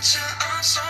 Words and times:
Shut 0.00 0.14
your 0.14 0.48
eyes 0.54 0.87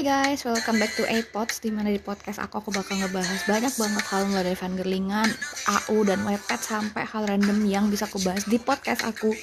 Hai 0.00 0.32
guys, 0.32 0.48
welcome 0.48 0.80
back 0.80 0.96
to 0.96 1.04
A-Pods 1.04 1.60
Di 1.60 1.68
mana 1.68 1.92
di 1.92 2.00
podcast 2.00 2.40
aku, 2.40 2.64
aku 2.64 2.72
bakal 2.72 2.96
ngebahas 3.04 3.44
banyak 3.44 3.68
banget 3.76 4.04
hal 4.08 4.22
mulai 4.32 4.48
dari 4.48 4.56
fangirlingan, 4.56 5.28
AU, 5.68 6.08
dan 6.08 6.24
webpad 6.24 6.56
Sampai 6.56 7.04
hal 7.04 7.28
random 7.28 7.60
yang 7.68 7.92
bisa 7.92 8.08
aku 8.08 8.16
bahas 8.24 8.48
di 8.48 8.56
podcast 8.56 9.04
aku 9.04 9.36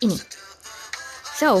ini. 0.00 0.16
So, 1.36 1.60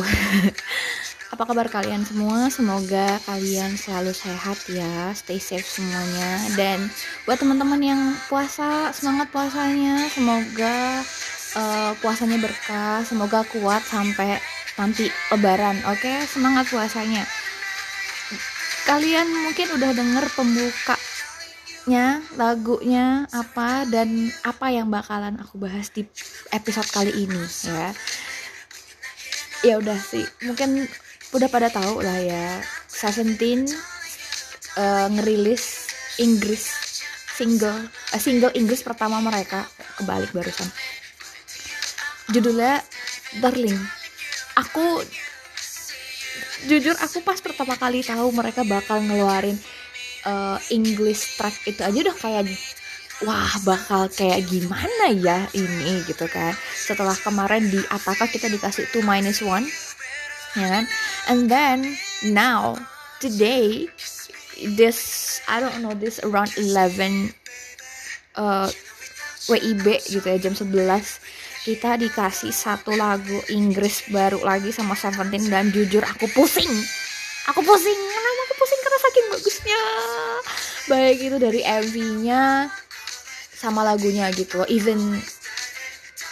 apa 1.36 1.44
kabar 1.44 1.68
kalian 1.68 2.08
semua? 2.08 2.48
Semoga 2.48 3.20
kalian 3.28 3.76
selalu 3.76 4.16
sehat 4.16 4.64
ya 4.72 5.12
Stay 5.12 5.36
safe 5.36 5.68
semuanya. 5.68 6.40
Dan 6.56 6.88
buat 7.28 7.36
teman-teman 7.36 7.84
yang 7.84 8.00
puasa, 8.32 8.96
semangat 8.96 9.28
puasanya. 9.28 10.08
Semoga 10.08 11.04
eh, 11.52 11.92
puasanya 12.00 12.40
berkah 12.40 13.04
Semoga 13.04 13.44
kuat 13.44 13.84
sampai 13.84 14.40
nanti 14.80 15.12
lebaran 15.28 15.84
Oke, 15.92 16.24
semangat 16.24 16.64
puasanya 16.72 17.28
kalian 18.84 19.28
mungkin 19.48 19.68
udah 19.74 19.90
denger 19.96 20.24
pembukanya 20.36 22.20
lagunya 22.36 23.24
apa 23.32 23.88
dan 23.88 24.28
apa 24.44 24.66
yang 24.68 24.92
bakalan 24.92 25.40
aku 25.40 25.56
bahas 25.56 25.88
di 25.88 26.04
episode 26.52 26.88
kali 26.92 27.12
ini 27.16 27.42
ya. 27.64 27.96
Ya 29.64 29.74
udah 29.80 29.96
sih 29.96 30.24
mungkin 30.44 30.84
udah 31.32 31.48
pada 31.48 31.72
tahu 31.72 32.04
lah 32.04 32.20
ya. 32.20 32.60
Seventeen 32.86 33.64
eh, 34.76 35.06
ngerilis 35.08 35.88
Inggris 36.20 36.64
single 37.34 37.88
eh, 38.12 38.20
single 38.20 38.52
Inggris 38.52 38.84
pertama 38.84 39.18
mereka 39.24 39.64
kebalik 39.96 40.30
barusan. 40.36 40.68
Judulnya 42.28 42.84
Darling. 43.40 43.80
Aku 44.54 45.02
jujur 46.66 46.96
aku 46.98 47.20
pas 47.20 47.38
pertama 47.40 47.76
kali 47.76 48.00
tahu 48.00 48.32
mereka 48.32 48.64
bakal 48.64 49.00
ngeluarin 49.00 49.56
uh, 50.24 50.56
English 50.72 51.36
track 51.36 51.54
itu 51.68 51.80
aja 51.84 51.98
udah 52.10 52.16
kayak 52.16 52.48
wah 53.22 53.52
bakal 53.62 54.10
kayak 54.10 54.44
gimana 54.48 55.14
ya 55.14 55.46
ini? 55.54 56.02
Gitu 56.04 56.26
kan. 56.26 56.56
Setelah 56.74 57.14
kemarin 57.14 57.70
di 57.70 57.80
Ataka 57.86 58.26
kita 58.26 58.50
dikasih 58.50 58.90
2 58.90 59.04
minus 59.04 59.40
1 59.44 59.62
ya 60.58 60.66
kan? 60.80 60.84
And 61.30 61.46
then 61.46 61.94
now 62.26 62.76
today 63.22 63.86
this 64.76 64.98
I 65.46 65.60
don't 65.60 65.82
know 65.82 65.94
this 65.94 66.18
around 66.22 66.54
11 66.56 67.34
uh, 68.38 68.68
WIB 69.50 69.86
gitu 70.08 70.24
ya 70.24 70.38
jam 70.40 70.56
11 70.56 70.72
kita 71.64 71.96
dikasih 71.96 72.52
satu 72.52 72.92
lagu 72.92 73.40
Inggris 73.48 74.04
baru 74.12 74.36
lagi 74.44 74.68
sama 74.68 74.92
Seventeen 74.92 75.48
dan 75.48 75.72
jujur 75.72 76.04
aku 76.04 76.28
pusing. 76.36 76.68
Aku 77.48 77.60
pusing 77.64 77.96
kenapa 77.96 78.40
aku 78.44 78.54
pusing? 78.60 78.80
Karena 78.84 78.98
saking 79.00 79.26
bagusnya. 79.32 79.82
Baik 80.84 81.18
itu 81.24 81.36
dari 81.40 81.60
MV-nya 81.64 82.68
sama 83.56 83.80
lagunya 83.80 84.28
gitu. 84.36 84.60
Even 84.68 85.16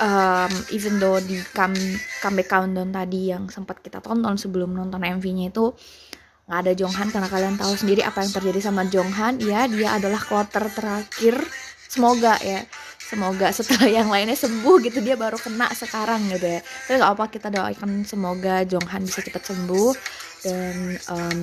um, 0.04 0.52
even 0.68 1.00
though 1.00 1.16
di 1.24 1.40
come, 1.56 1.80
comeback 2.20 2.52
countdown 2.52 2.92
tadi 2.92 3.32
yang 3.32 3.48
sempat 3.48 3.80
kita 3.80 4.04
tonton 4.04 4.36
sebelum 4.36 4.76
nonton 4.76 5.00
MV-nya 5.00 5.48
itu 5.48 5.72
nggak 6.44 6.58
ada 6.68 6.72
Jonghan 6.76 7.08
karena 7.08 7.28
kalian 7.32 7.56
tahu 7.56 7.72
sendiri 7.72 8.04
apa 8.04 8.20
yang 8.20 8.32
terjadi 8.36 8.60
sama 8.68 8.84
Jonghan 8.84 9.40
ya 9.40 9.64
dia 9.64 9.96
adalah 9.96 10.20
quarter 10.20 10.68
terakhir. 10.68 11.40
Semoga 11.88 12.36
ya 12.44 12.68
semoga 13.12 13.52
setelah 13.52 13.92
yang 13.92 14.08
lainnya 14.08 14.32
sembuh 14.32 14.80
gitu 14.88 15.04
dia 15.04 15.20
baru 15.20 15.36
kena 15.36 15.68
sekarang 15.76 16.32
gitu 16.32 16.48
ya. 16.48 16.60
Tapi 16.64 16.96
gak 16.96 17.12
apa 17.12 17.24
kita 17.28 17.52
doakan 17.52 18.08
semoga 18.08 18.64
Jonghan 18.64 19.04
bisa 19.04 19.20
cepat 19.20 19.52
sembuh. 19.52 19.92
Dan 20.40 20.96
um, 21.12 21.40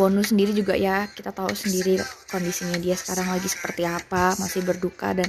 Wonu 0.00 0.22
sendiri 0.24 0.56
juga 0.56 0.72
ya 0.78 1.04
kita 1.12 1.36
tahu 1.36 1.52
sendiri 1.52 2.00
kondisinya 2.30 2.78
dia 2.80 2.96
sekarang 2.96 3.28
lagi 3.28 3.52
seperti 3.52 3.84
apa 3.84 4.32
masih 4.40 4.64
berduka. 4.64 5.12
Dan 5.12 5.28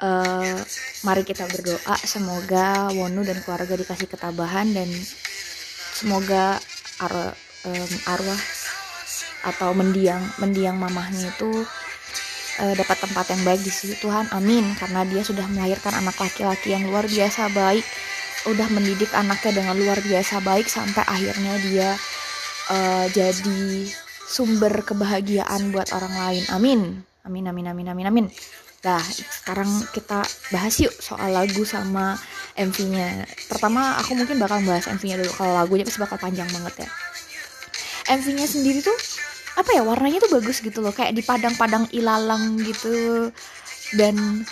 uh, 0.00 0.56
mari 1.04 1.20
kita 1.28 1.44
berdoa 1.44 1.96
semoga 2.00 2.88
Wonu 2.96 3.28
dan 3.28 3.36
keluarga 3.44 3.76
dikasih 3.76 4.08
ketabahan. 4.08 4.72
Dan 4.72 4.88
semoga 5.92 6.56
ar 6.96 7.36
um, 7.68 7.92
arwah 8.08 8.40
atau 9.46 9.70
mendiang 9.76 10.24
mendiang 10.40 10.74
mamahnya 10.80 11.28
itu 11.30 11.62
uh, 12.60 12.74
dapat 12.76 12.96
tempat 13.00 13.26
yang 13.32 13.42
baik 13.44 13.60
di 13.62 13.72
sisi 13.72 13.96
Tuhan 14.00 14.28
amin 14.32 14.76
karena 14.76 15.02
dia 15.08 15.22
sudah 15.22 15.46
melahirkan 15.48 15.94
anak 15.96 16.16
laki-laki 16.16 16.72
yang 16.72 16.84
luar 16.88 17.04
biasa 17.08 17.52
baik 17.52 17.84
udah 18.46 18.68
mendidik 18.70 19.10
anaknya 19.10 19.62
dengan 19.62 19.74
luar 19.74 19.98
biasa 19.98 20.38
baik 20.44 20.70
sampai 20.70 21.02
akhirnya 21.02 21.54
dia 21.66 21.88
uh, 22.70 23.06
jadi 23.10 23.90
sumber 24.26 24.82
kebahagiaan 24.86 25.74
buat 25.74 25.90
orang 25.94 26.14
lain 26.14 26.44
amin 26.54 26.80
amin 27.26 27.44
amin 27.50 27.66
amin 27.72 27.86
amin 27.90 28.06
amin 28.08 28.28
Nah, 28.86 29.02
sekarang 29.02 29.66
kita 29.90 30.22
bahas 30.54 30.78
yuk 30.78 30.94
soal 31.02 31.34
lagu 31.34 31.66
sama 31.66 32.14
MV-nya. 32.54 33.26
Pertama, 33.50 33.98
aku 33.98 34.14
mungkin 34.14 34.38
bakal 34.38 34.62
bahas 34.62 34.86
MV-nya 34.86 35.26
dulu. 35.26 35.32
Kalau 35.34 35.58
lagunya 35.58 35.82
pasti 35.82 35.98
bakal 35.98 36.22
panjang 36.22 36.46
banget 36.54 36.86
ya. 36.86 36.88
MV-nya 38.14 38.46
sendiri 38.46 38.86
tuh 38.86 38.94
apa 39.56 39.70
ya 39.72 39.82
warnanya 39.82 40.20
tuh 40.20 40.36
bagus 40.36 40.60
gitu 40.60 40.84
loh 40.84 40.92
kayak 40.92 41.16
di 41.16 41.24
padang-padang 41.24 41.88
ilalang 41.90 42.60
gitu. 42.60 43.28
Dan 43.96 44.44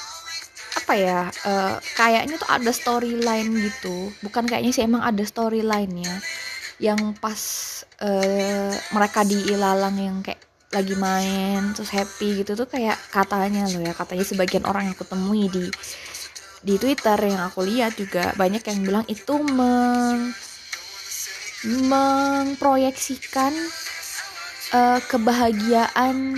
apa 0.74 0.92
ya 0.98 1.20
uh, 1.46 1.76
kayaknya 1.94 2.40
tuh 2.40 2.50
ada 2.50 2.70
storyline 2.72 3.52
gitu. 3.60 4.10
Bukan 4.24 4.48
kayaknya 4.48 4.72
sih 4.72 4.84
emang 4.84 5.04
ada 5.04 5.22
storyline-nya. 5.22 6.24
Yang 6.80 7.00
pas 7.22 7.40
uh, 8.02 8.72
mereka 8.90 9.22
di 9.22 9.38
ilalang 9.52 9.96
yang 10.00 10.18
kayak 10.24 10.42
lagi 10.74 10.98
main 10.98 11.70
terus 11.70 11.94
happy 11.94 12.42
gitu 12.42 12.58
tuh 12.58 12.66
kayak 12.66 12.98
katanya 13.14 13.70
loh 13.70 13.78
ya 13.78 13.94
katanya 13.94 14.26
sebagian 14.26 14.66
orang 14.66 14.90
yang 14.90 14.98
aku 14.98 15.06
temui 15.06 15.46
di 15.46 15.70
di 16.66 16.74
Twitter 16.82 17.14
yang 17.14 17.46
aku 17.46 17.62
lihat 17.62 17.94
juga 17.94 18.34
banyak 18.34 18.66
yang 18.66 18.78
bilang 18.82 19.06
itu 19.06 19.38
meng 19.38 20.34
mengproyeksikan 21.64 23.54
uh, 24.72 25.02
kebahagiaan 25.04 26.36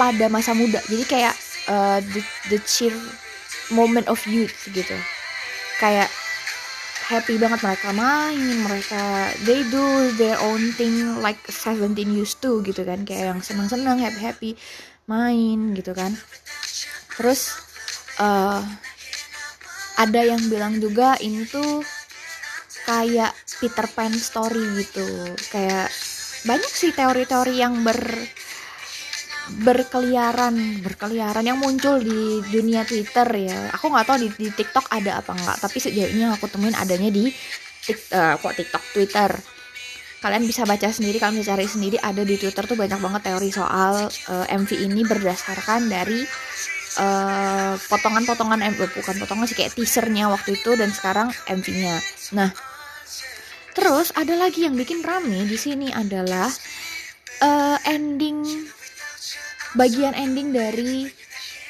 pada 0.00 0.32
masa 0.32 0.56
muda. 0.56 0.80
Jadi 0.88 1.04
kayak 1.04 1.34
uh, 1.68 2.00
the, 2.00 2.22
the 2.48 2.58
cheer 2.64 2.94
moment 3.68 4.08
of 4.08 4.20
youth 4.24 4.56
gitu. 4.72 4.96
Kayak 5.76 6.08
happy 7.10 7.42
banget 7.42 7.58
mereka 7.66 7.90
main 7.90 8.62
mereka 8.62 9.34
they 9.42 9.66
do 9.66 10.14
their 10.14 10.38
own 10.46 10.70
thing 10.78 11.18
like 11.18 11.42
17 11.50 11.90
used 12.14 12.40
to 12.40 12.64
gitu 12.64 12.86
kan. 12.86 13.04
Kayak 13.04 13.36
yang 13.36 13.40
senang-senang 13.44 14.00
happy 14.00 14.20
happy 14.22 14.50
main 15.04 15.74
gitu 15.76 15.92
kan. 15.92 16.16
Terus 17.18 17.52
uh, 18.22 18.64
ada 20.00 20.20
yang 20.24 20.40
bilang 20.48 20.80
juga 20.80 21.20
ini 21.20 21.44
tuh 21.44 21.84
kayak 22.88 23.36
Peter 23.60 23.84
Pan 23.92 24.14
story 24.16 24.80
gitu. 24.80 25.04
Kayak 25.52 25.92
banyak 26.44 26.72
sih 26.72 26.92
teori-teori 26.92 27.54
yang 27.60 27.84
ber 27.84 28.00
berkeliaran 29.50 30.78
berkeliaran 30.78 31.42
yang 31.42 31.58
muncul 31.58 31.98
di 31.98 32.38
dunia 32.54 32.86
Twitter 32.86 33.26
ya. 33.50 33.74
Aku 33.74 33.90
nggak 33.90 34.06
tahu 34.06 34.16
di, 34.22 34.28
di 34.38 34.48
TikTok 34.54 34.86
ada 34.94 35.18
apa 35.18 35.34
enggak 35.34 35.58
tapi 35.58 35.78
sejauh 35.82 36.06
ini 36.06 36.22
yang 36.22 36.32
aku 36.38 36.46
temuin 36.46 36.76
adanya 36.78 37.10
di 37.10 37.34
tik, 37.82 37.98
uh, 38.14 38.38
kok 38.38 38.54
TikTok 38.54 38.84
Twitter. 38.94 39.30
Kalian 40.20 40.44
bisa 40.44 40.68
baca 40.68 40.86
sendiri 40.92 41.16
kalian 41.16 41.40
bisa 41.40 41.56
cari 41.56 41.66
sendiri 41.66 41.96
ada 41.98 42.22
di 42.22 42.36
Twitter 42.36 42.62
tuh 42.68 42.76
banyak 42.76 43.00
banget 43.00 43.22
teori 43.32 43.50
soal 43.50 44.06
uh, 44.06 44.46
MV 44.46 44.70
ini 44.76 45.02
berdasarkan 45.02 45.88
dari 45.88 46.22
uh, 46.98 47.74
potongan-potongan 47.88 48.60
MV 48.74 48.80
bukan 49.00 49.16
potongan 49.16 49.46
sih 49.48 49.56
kayak 49.56 49.72
teasernya 49.72 50.28
waktu 50.28 50.60
itu 50.60 50.76
dan 50.76 50.90
sekarang 50.90 51.32
MV-nya 51.48 51.96
nah 52.34 52.50
terus 53.72 54.10
ada 54.18 54.34
lagi 54.34 54.66
yang 54.66 54.74
bikin 54.74 55.02
rame 55.04 55.46
di 55.46 55.58
sini 55.58 55.90
adalah 55.94 56.50
uh, 57.44 57.78
ending 57.86 58.42
bagian 59.78 60.14
ending 60.16 60.50
dari 60.50 61.06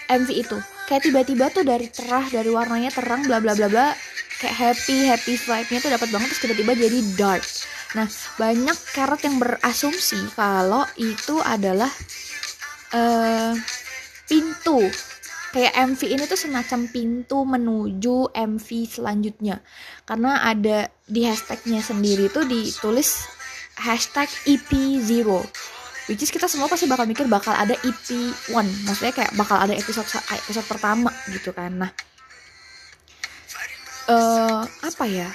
MV 0.09 0.29
itu 0.33 0.59
kayak 0.89 1.07
tiba-tiba 1.07 1.53
tuh 1.53 1.63
dari 1.63 1.87
cerah 1.93 2.27
dari 2.33 2.49
warnanya 2.49 2.91
terang 2.91 3.25
bla 3.29 3.39
bla 3.39 3.53
bla 3.53 3.69
bla 3.69 3.93
kayak 4.41 4.57
happy 4.57 5.07
happy 5.07 5.35
vibe-nya 5.37 5.79
tuh 5.85 5.93
dapat 5.93 6.09
banget 6.09 6.29
terus 6.33 6.43
tiba-tiba 6.49 6.73
jadi 6.75 6.99
dark 7.21 7.45
Nah, 7.91 8.07
banyak 8.39 8.79
carrot 8.95 9.19
yang 9.27 9.43
berasumsi 9.43 10.31
kalau 10.39 10.87
itu 10.95 11.43
adalah 11.43 11.91
uh, 12.95 13.55
pintu. 14.31 14.87
Kayak 15.51 15.75
MV 15.83 16.01
ini 16.07 16.25
tuh 16.31 16.39
semacam 16.39 16.81
pintu 16.87 17.43
menuju 17.43 18.31
MV 18.31 18.69
selanjutnya. 18.87 19.59
Karena 20.07 20.47
ada 20.47 20.87
di 21.11 21.27
hashtagnya 21.27 21.83
sendiri 21.83 22.31
tuh 22.31 22.47
ditulis 22.47 23.27
hashtag 23.75 24.31
EP0. 24.47 25.27
Which 26.07 26.23
is 26.23 26.31
kita 26.31 26.47
semua 26.47 26.71
pasti 26.71 26.87
bakal 26.87 27.07
mikir 27.11 27.27
bakal 27.27 27.55
ada 27.55 27.75
EP1. 27.83 28.67
Maksudnya 28.87 29.15
kayak 29.15 29.33
bakal 29.35 29.59
ada 29.59 29.75
episode 29.75 30.07
episode 30.31 30.67
pertama 30.71 31.11
gitu 31.35 31.51
kan. 31.51 31.87
Nah, 31.87 31.91
uh, 34.07 34.63
apa 34.67 35.05
ya? 35.11 35.31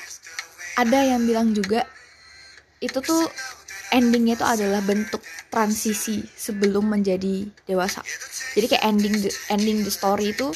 Ada 0.79 1.15
yang 1.15 1.23
bilang 1.27 1.51
juga 1.51 1.87
itu 2.83 2.99
tuh 2.99 3.27
endingnya 3.93 4.39
itu 4.39 4.45
adalah 4.45 4.81
bentuk 4.81 5.21
transisi 5.53 6.25
sebelum 6.33 6.89
menjadi 6.89 7.45
dewasa. 7.69 8.01
Jadi 8.57 8.65
kayak 8.71 8.83
ending 8.85 9.15
the, 9.21 9.31
ending 9.51 9.77
the 9.85 9.93
story 9.93 10.33
itu 10.33 10.49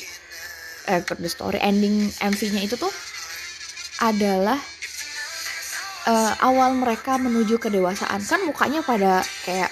eh 0.90 1.04
the 1.06 1.30
story 1.30 1.62
ending 1.62 2.10
MV-nya 2.18 2.66
itu 2.66 2.74
tuh 2.80 2.90
adalah 4.02 4.58
uh, 6.10 6.34
awal 6.42 6.74
mereka 6.74 7.20
menuju 7.22 7.62
kedewasaan. 7.62 8.24
Kan 8.26 8.42
mukanya 8.48 8.82
pada 8.82 9.22
kayak 9.46 9.70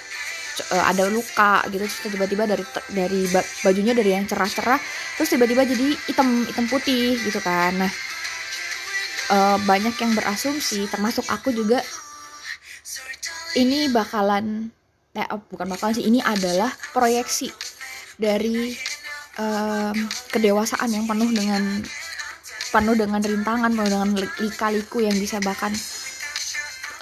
uh, 0.70 0.84
ada 0.86 1.08
luka 1.10 1.64
gitu 1.70 1.86
terus 1.86 1.98
tiba-tiba 2.06 2.44
dari 2.46 2.64
dari 2.90 3.20
bajunya 3.62 3.94
dari 3.94 4.10
yang 4.14 4.26
cerah-cerah 4.26 4.78
terus 5.18 5.30
tiba-tiba 5.30 5.62
jadi 5.66 5.86
hitam 6.06 6.46
hitam 6.46 6.66
putih 6.70 7.18
gitu 7.22 7.40
kan. 7.42 7.74
Nah 7.78 7.92
uh, 9.32 9.56
banyak 9.64 9.94
yang 9.98 10.12
berasumsi 10.16 10.88
termasuk 10.90 11.24
aku 11.28 11.52
juga 11.54 11.80
ini 13.58 13.90
bakalan 13.90 14.70
eh 15.18 15.26
oh, 15.34 15.42
bukan 15.50 15.66
bakalan 15.66 15.98
sih 15.98 16.06
ini 16.06 16.22
adalah 16.22 16.70
proyeksi 16.94 17.50
dari 18.14 18.70
um, 19.34 19.96
kedewasaan 20.30 20.94
yang 20.94 21.04
penuh 21.10 21.26
dengan 21.34 21.82
penuh 22.70 22.94
dengan 22.94 23.18
rintangan 23.18 23.72
penuh 23.74 23.90
dengan 23.90 24.10
lika-liku 24.38 25.02
yang 25.02 25.16
bisa 25.18 25.42
bahkan 25.42 25.74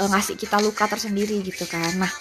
uh, 0.00 0.08
ngasih 0.08 0.40
kita 0.40 0.56
luka 0.64 0.88
tersendiri 0.88 1.44
gitu 1.44 1.68
kan. 1.68 1.92
Nah 2.00 2.12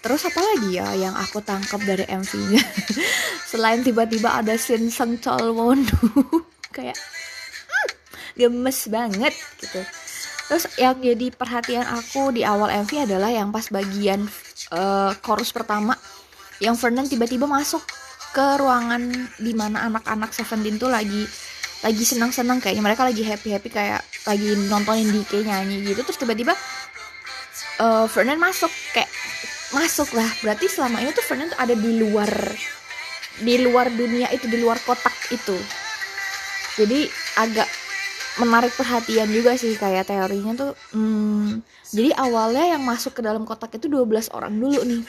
terus 0.00 0.24
apa 0.24 0.40
lagi 0.40 0.80
ya 0.80 0.88
yang 0.96 1.12
aku 1.12 1.44
tangkap 1.44 1.80
dari 1.84 2.08
MV-nya 2.08 2.64
selain 3.52 3.84
tiba-tiba 3.84 4.32
ada 4.32 4.56
scene 4.56 4.88
Sang 4.88 5.20
Wonu 5.52 5.84
kayak 6.76 6.96
hmm, 6.96 7.88
gemes 8.40 8.88
banget 8.88 9.36
gitu 9.60 9.84
terus 10.50 10.66
yang 10.74 10.98
jadi 10.98 11.30
perhatian 11.30 11.86
aku 11.86 12.34
di 12.34 12.42
awal 12.42 12.66
MV 12.82 13.06
adalah 13.06 13.30
yang 13.30 13.54
pas 13.54 13.70
bagian 13.70 14.26
uh, 14.74 15.14
chorus 15.22 15.54
pertama. 15.54 15.94
Yang 16.58 16.82
Vernon 16.82 17.06
tiba-tiba 17.06 17.46
masuk 17.46 17.80
ke 18.34 18.46
ruangan 18.58 19.30
di 19.38 19.54
mana 19.54 19.86
anak-anak 19.86 20.34
Seventeen 20.34 20.74
tuh 20.76 20.90
lagi 20.90 21.22
lagi 21.86 22.02
senang-senang. 22.02 22.58
Kayaknya 22.58 22.82
mereka 22.82 23.02
lagi 23.06 23.22
happy-happy 23.22 23.70
kayak 23.70 24.02
lagi 24.26 24.58
nontonin 24.66 25.08
DK 25.14 25.46
nyanyi 25.46 25.86
gitu. 25.86 26.02
Terus 26.02 26.18
tiba-tiba 26.18 26.58
uh, 27.78 28.10
Vernon 28.10 28.42
masuk. 28.42 28.74
Kayak 28.90 29.10
masuk 29.70 30.10
lah. 30.18 30.28
Berarti 30.42 30.66
selama 30.66 30.98
ini 30.98 31.14
tuh 31.14 31.24
Vernon 31.30 31.48
tuh 31.48 31.60
ada 31.62 31.74
di 31.78 31.90
luar 31.94 32.30
di 33.40 33.54
luar 33.62 33.88
dunia 33.88 34.28
itu 34.34 34.50
di 34.50 34.58
luar 34.58 34.82
kotak 34.82 35.14
itu. 35.30 35.56
Jadi 36.76 37.08
agak 37.38 37.79
menarik 38.38 38.70
perhatian 38.78 39.26
juga 39.32 39.58
sih 39.58 39.74
kayak 39.74 40.06
teorinya 40.06 40.54
tuh 40.54 40.72
hmm, 40.94 41.64
jadi 41.90 42.14
awalnya 42.14 42.78
yang 42.78 42.82
masuk 42.86 43.18
ke 43.18 43.22
dalam 43.22 43.42
kotak 43.42 43.74
itu 43.74 43.90
12 43.90 44.30
orang 44.30 44.54
dulu 44.54 44.80
nih. 44.86 45.02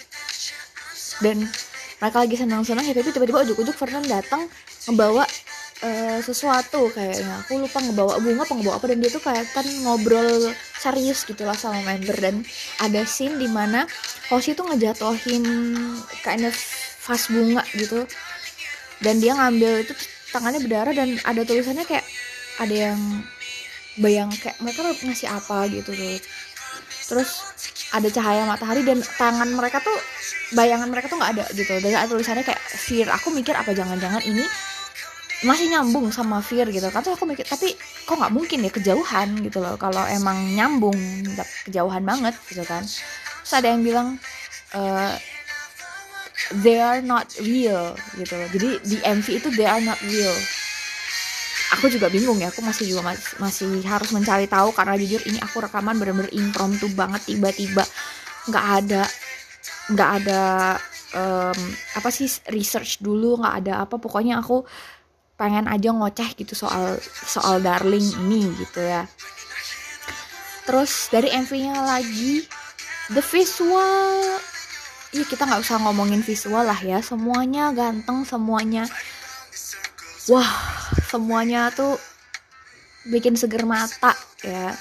Dan 1.21 1.45
mereka 2.01 2.18
lagi 2.25 2.33
senang-senang 2.33 2.85
ya 2.89 2.97
tapi 2.97 3.13
tiba-tiba 3.13 3.45
ujuk-ujuk 3.45 3.77
Fernand 3.77 4.09
datang 4.09 4.50
membawa 4.89 5.21
uh, 5.85 6.19
sesuatu 6.25 6.89
kayaknya. 6.89 7.45
Aku 7.45 7.62
lupa 7.62 7.77
ngebawa 7.85 8.18
bunga 8.18 8.50
apa 8.50 8.53
ngebawa 8.57 8.75
apa 8.81 8.85
dan 8.89 8.97
dia 8.97 9.12
tuh 9.13 9.21
kayak 9.21 9.45
kan 9.53 9.68
ngobrol 9.85 10.50
serius 10.81 11.21
gitu 11.29 11.45
lah 11.45 11.53
sama 11.53 11.85
member. 11.85 12.18
Dan 12.18 12.41
ada 12.81 13.06
scene 13.06 13.38
di 13.38 13.45
mana 13.45 13.85
Hoshi 14.33 14.57
tuh 14.57 14.65
ngejatohin 14.73 15.45
kind 16.25 16.50
of 16.50 16.57
vas 17.06 17.29
bunga 17.29 17.62
gitu. 17.77 18.09
Dan 19.06 19.21
dia 19.21 19.38
ngambil 19.38 19.85
itu 19.85 19.94
tangannya 20.33 20.65
berdarah 20.65 20.94
dan 20.97 21.21
ada 21.21 21.45
tulisannya 21.45 21.85
kayak 21.85 22.06
ada 22.61 22.93
yang 22.93 23.01
bayang 23.97 24.29
kayak 24.37 24.61
mereka 24.61 24.85
ngasih 24.85 25.27
apa 25.27 25.67
gitu 25.73 25.91
tuh. 25.91 26.21
Terus 27.09 27.29
ada 27.91 28.07
cahaya 28.07 28.47
matahari 28.47 28.87
dan 28.87 29.03
tangan 29.19 29.49
mereka 29.51 29.83
tuh 29.83 29.97
bayangan 30.55 30.87
mereka 30.87 31.11
tuh 31.11 31.17
nggak 31.19 31.31
ada 31.35 31.45
gitu. 31.57 31.73
Dan 31.81 31.97
ada 31.97 32.07
tulisannya 32.07 32.45
kayak 32.45 32.61
fear 32.61 33.09
aku 33.09 33.33
mikir 33.33 33.57
apa 33.57 33.75
jangan-jangan 33.75 34.23
ini 34.23 34.45
masih 35.41 35.73
nyambung 35.73 36.13
sama 36.13 36.39
fear 36.39 36.69
gitu 36.69 36.87
kan. 36.93 37.01
Tuh 37.03 37.17
aku 37.17 37.27
mikir 37.27 37.43
tapi 37.49 37.73
kok 38.05 38.15
nggak 38.15 38.31
mungkin 38.31 38.63
ya 38.63 38.71
kejauhan 38.71 39.41
gitu 39.43 39.59
loh. 39.59 39.75
Kalau 39.75 40.05
emang 40.07 40.37
nyambung 40.55 40.95
kejauhan 41.67 42.05
banget 42.05 42.37
gitu 42.47 42.63
kan. 42.63 42.85
Terus 43.43 43.53
ada 43.57 43.67
yang 43.73 43.81
bilang 43.83 44.07
uh, 44.77 45.11
they 46.63 46.79
are 46.79 47.03
not 47.03 47.27
real 47.43 47.97
gitu 48.15 48.39
loh. 48.39 48.47
Jadi 48.53 48.69
di 48.87 48.97
MV 49.03 49.27
itu 49.27 49.49
they 49.57 49.68
are 49.68 49.83
not 49.83 49.99
real 50.07 50.60
aku 51.71 51.87
juga 51.87 52.11
bingung 52.11 52.35
ya 52.37 52.51
aku 52.51 52.59
masih 52.59 52.92
juga 52.92 53.16
masih, 53.16 53.40
masih 53.40 53.71
harus 53.87 54.11
mencari 54.11 54.45
tahu 54.45 54.75
karena 54.75 54.99
jujur 54.99 55.23
ini 55.23 55.40
aku 55.40 55.63
rekaman 55.63 55.95
bener-bener 55.95 56.31
impromptu 56.35 56.92
banget 56.92 57.31
tiba-tiba 57.31 57.87
nggak 58.51 58.66
ada 58.83 59.04
nggak 59.92 60.09
ada 60.21 60.42
um, 61.16 61.59
apa 61.95 62.09
sih 62.11 62.28
research 62.51 62.99
dulu 62.99 63.40
nggak 63.40 63.56
ada 63.63 63.73
apa 63.87 63.95
pokoknya 63.95 64.44
aku 64.44 64.68
pengen 65.40 65.66
aja 65.66 65.90
ngoceh 65.90 66.37
gitu 66.37 66.54
soal 66.54 67.01
soal 67.25 67.57
darling 67.63 68.06
ini 68.28 68.51
gitu 68.61 68.78
ya. 68.78 69.09
Terus 70.69 71.09
dari 71.09 71.33
MV-nya 71.33 71.81
lagi 71.81 72.45
the 73.09 73.23
visual. 73.25 74.37
Ya 75.11 75.25
kita 75.25 75.49
nggak 75.49 75.66
usah 75.66 75.81
ngomongin 75.81 76.21
visual 76.23 76.63
lah 76.63 76.78
ya 76.80 77.04
semuanya 77.04 77.73
ganteng 77.75 78.23
semuanya 78.23 78.87
wah 80.30 80.47
semuanya 81.11 81.68
tuh 81.75 81.99
bikin 83.11 83.35
seger 83.35 83.68
mata 83.68 84.15
ya. 84.39 84.71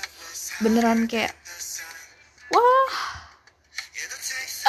Beneran 0.62 1.10
kayak 1.10 1.34
wah 2.54 2.92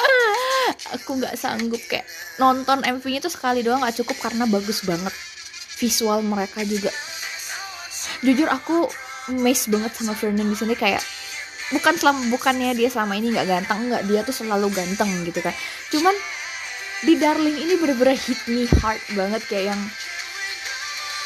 ah, 0.02 0.70
aku 0.98 1.22
nggak 1.22 1.38
sanggup. 1.38 1.82
Kayak 1.86 2.10
nonton 2.42 2.82
MV-nya 2.82 3.22
tuh 3.22 3.30
sekali 3.30 3.62
doang 3.62 3.86
nggak 3.86 4.02
cukup 4.02 4.18
karena 4.18 4.50
bagus 4.50 4.82
banget 4.82 5.14
visual 5.78 6.26
mereka 6.26 6.66
juga. 6.66 6.90
Jujur 8.26 8.50
aku 8.50 8.90
amazed 9.30 9.70
banget 9.70 9.94
sama 9.94 10.18
Fernand 10.18 10.50
di 10.50 10.58
sini 10.58 10.74
kayak 10.74 11.02
bukan 11.70 11.94
selama 11.96 12.28
bukannya 12.34 12.74
dia 12.74 12.90
selama 12.90 13.16
ini 13.16 13.32
nggak 13.38 13.48
ganteng 13.48 13.88
nggak 13.88 14.04
dia 14.10 14.26
tuh 14.26 14.34
selalu 14.34 14.74
ganteng 14.74 15.10
gitu 15.30 15.46
kan. 15.46 15.54
Cuman 15.94 16.16
di 17.02 17.18
Darling 17.18 17.58
ini 17.58 17.74
bener-bener 17.82 18.14
hit 18.14 18.42
me 18.46 18.70
hard 18.82 19.02
banget 19.18 19.42
kayak 19.50 19.74
yang 19.74 19.82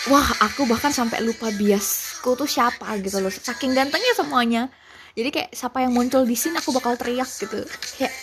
wah 0.09 0.27
aku 0.45 0.69
bahkan 0.69 0.93
sampai 0.93 1.21
lupa 1.25 1.49
biasku 1.49 2.37
tuh 2.37 2.45
siapa 2.45 2.97
gitu 3.01 3.17
loh. 3.21 3.33
Saking 3.33 3.73
gantengnya 3.73 4.13
semuanya. 4.13 4.63
Jadi 5.15 5.29
kayak 5.31 5.49
siapa 5.55 5.81
yang 5.81 5.95
muncul 5.95 6.27
di 6.27 6.35
sini 6.35 6.59
aku 6.59 6.75
bakal 6.75 6.99
teriak 6.99 7.27
gitu. 7.27 7.63
Kayak 7.97 8.13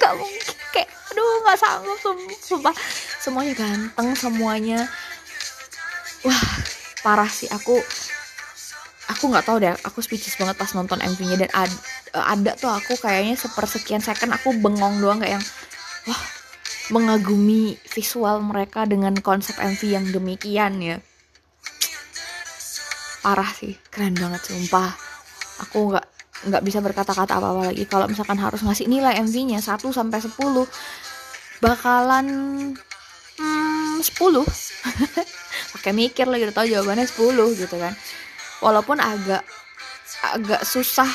nggak 0.00 0.12
mungkin. 0.18 0.54
Kayak 0.74 0.88
aduh 1.14 1.36
nggak 1.44 1.58
sanggup 1.60 1.98
sumpah. 2.42 2.74
Semuanya 3.22 3.52
ganteng 3.54 4.08
semuanya. 4.18 4.78
Wah 6.26 6.42
parah 7.06 7.30
sih. 7.30 7.46
Aku 7.52 7.78
aku 9.06 9.24
nggak 9.30 9.44
tahu 9.46 9.62
deh. 9.62 9.76
Aku 9.86 10.02
speechless 10.02 10.40
banget 10.40 10.58
pas 10.58 10.72
nonton 10.74 10.98
MV-nya 10.98 11.46
dan 11.46 11.50
ada, 11.54 11.76
ada 12.16 12.52
tuh 12.58 12.72
aku 12.72 12.98
kayaknya 12.98 13.38
sepersekian 13.38 14.02
second 14.02 14.34
aku 14.34 14.56
bengong 14.58 14.98
doang 14.98 15.22
kayak 15.22 15.38
yang 15.38 15.44
wah 16.08 16.22
mengagumi 16.88 17.76
visual 17.92 18.40
mereka 18.40 18.88
dengan 18.88 19.12
konsep 19.20 19.60
MV 19.60 19.80
yang 19.84 20.08
demikian 20.08 20.80
ya 20.80 20.96
parah 23.22 23.50
sih. 23.54 23.74
Keren 23.90 24.14
banget 24.14 24.42
sumpah. 24.46 24.94
Aku 25.66 25.90
nggak 25.90 26.06
nggak 26.48 26.62
bisa 26.62 26.78
berkata-kata 26.78 27.38
apa-apa 27.38 27.74
lagi. 27.74 27.84
Kalau 27.90 28.06
misalkan 28.06 28.38
harus 28.38 28.62
ngasih 28.62 28.86
nilai 28.86 29.18
MV-nya 29.22 29.58
1 29.58 29.82
sampai 29.90 30.18
10 30.22 30.38
bakalan 31.58 32.26
hmm, 33.38 33.98
10 33.98 34.14
pakai 35.74 35.90
mikir 35.90 36.30
lagi 36.30 36.46
udah 36.46 36.56
tahu 36.56 36.66
jawabannya 36.70 37.06
10 37.06 37.58
gitu 37.58 37.76
kan. 37.78 37.92
Walaupun 38.62 39.02
agak 39.02 39.42
agak 40.34 40.62
susah 40.66 41.10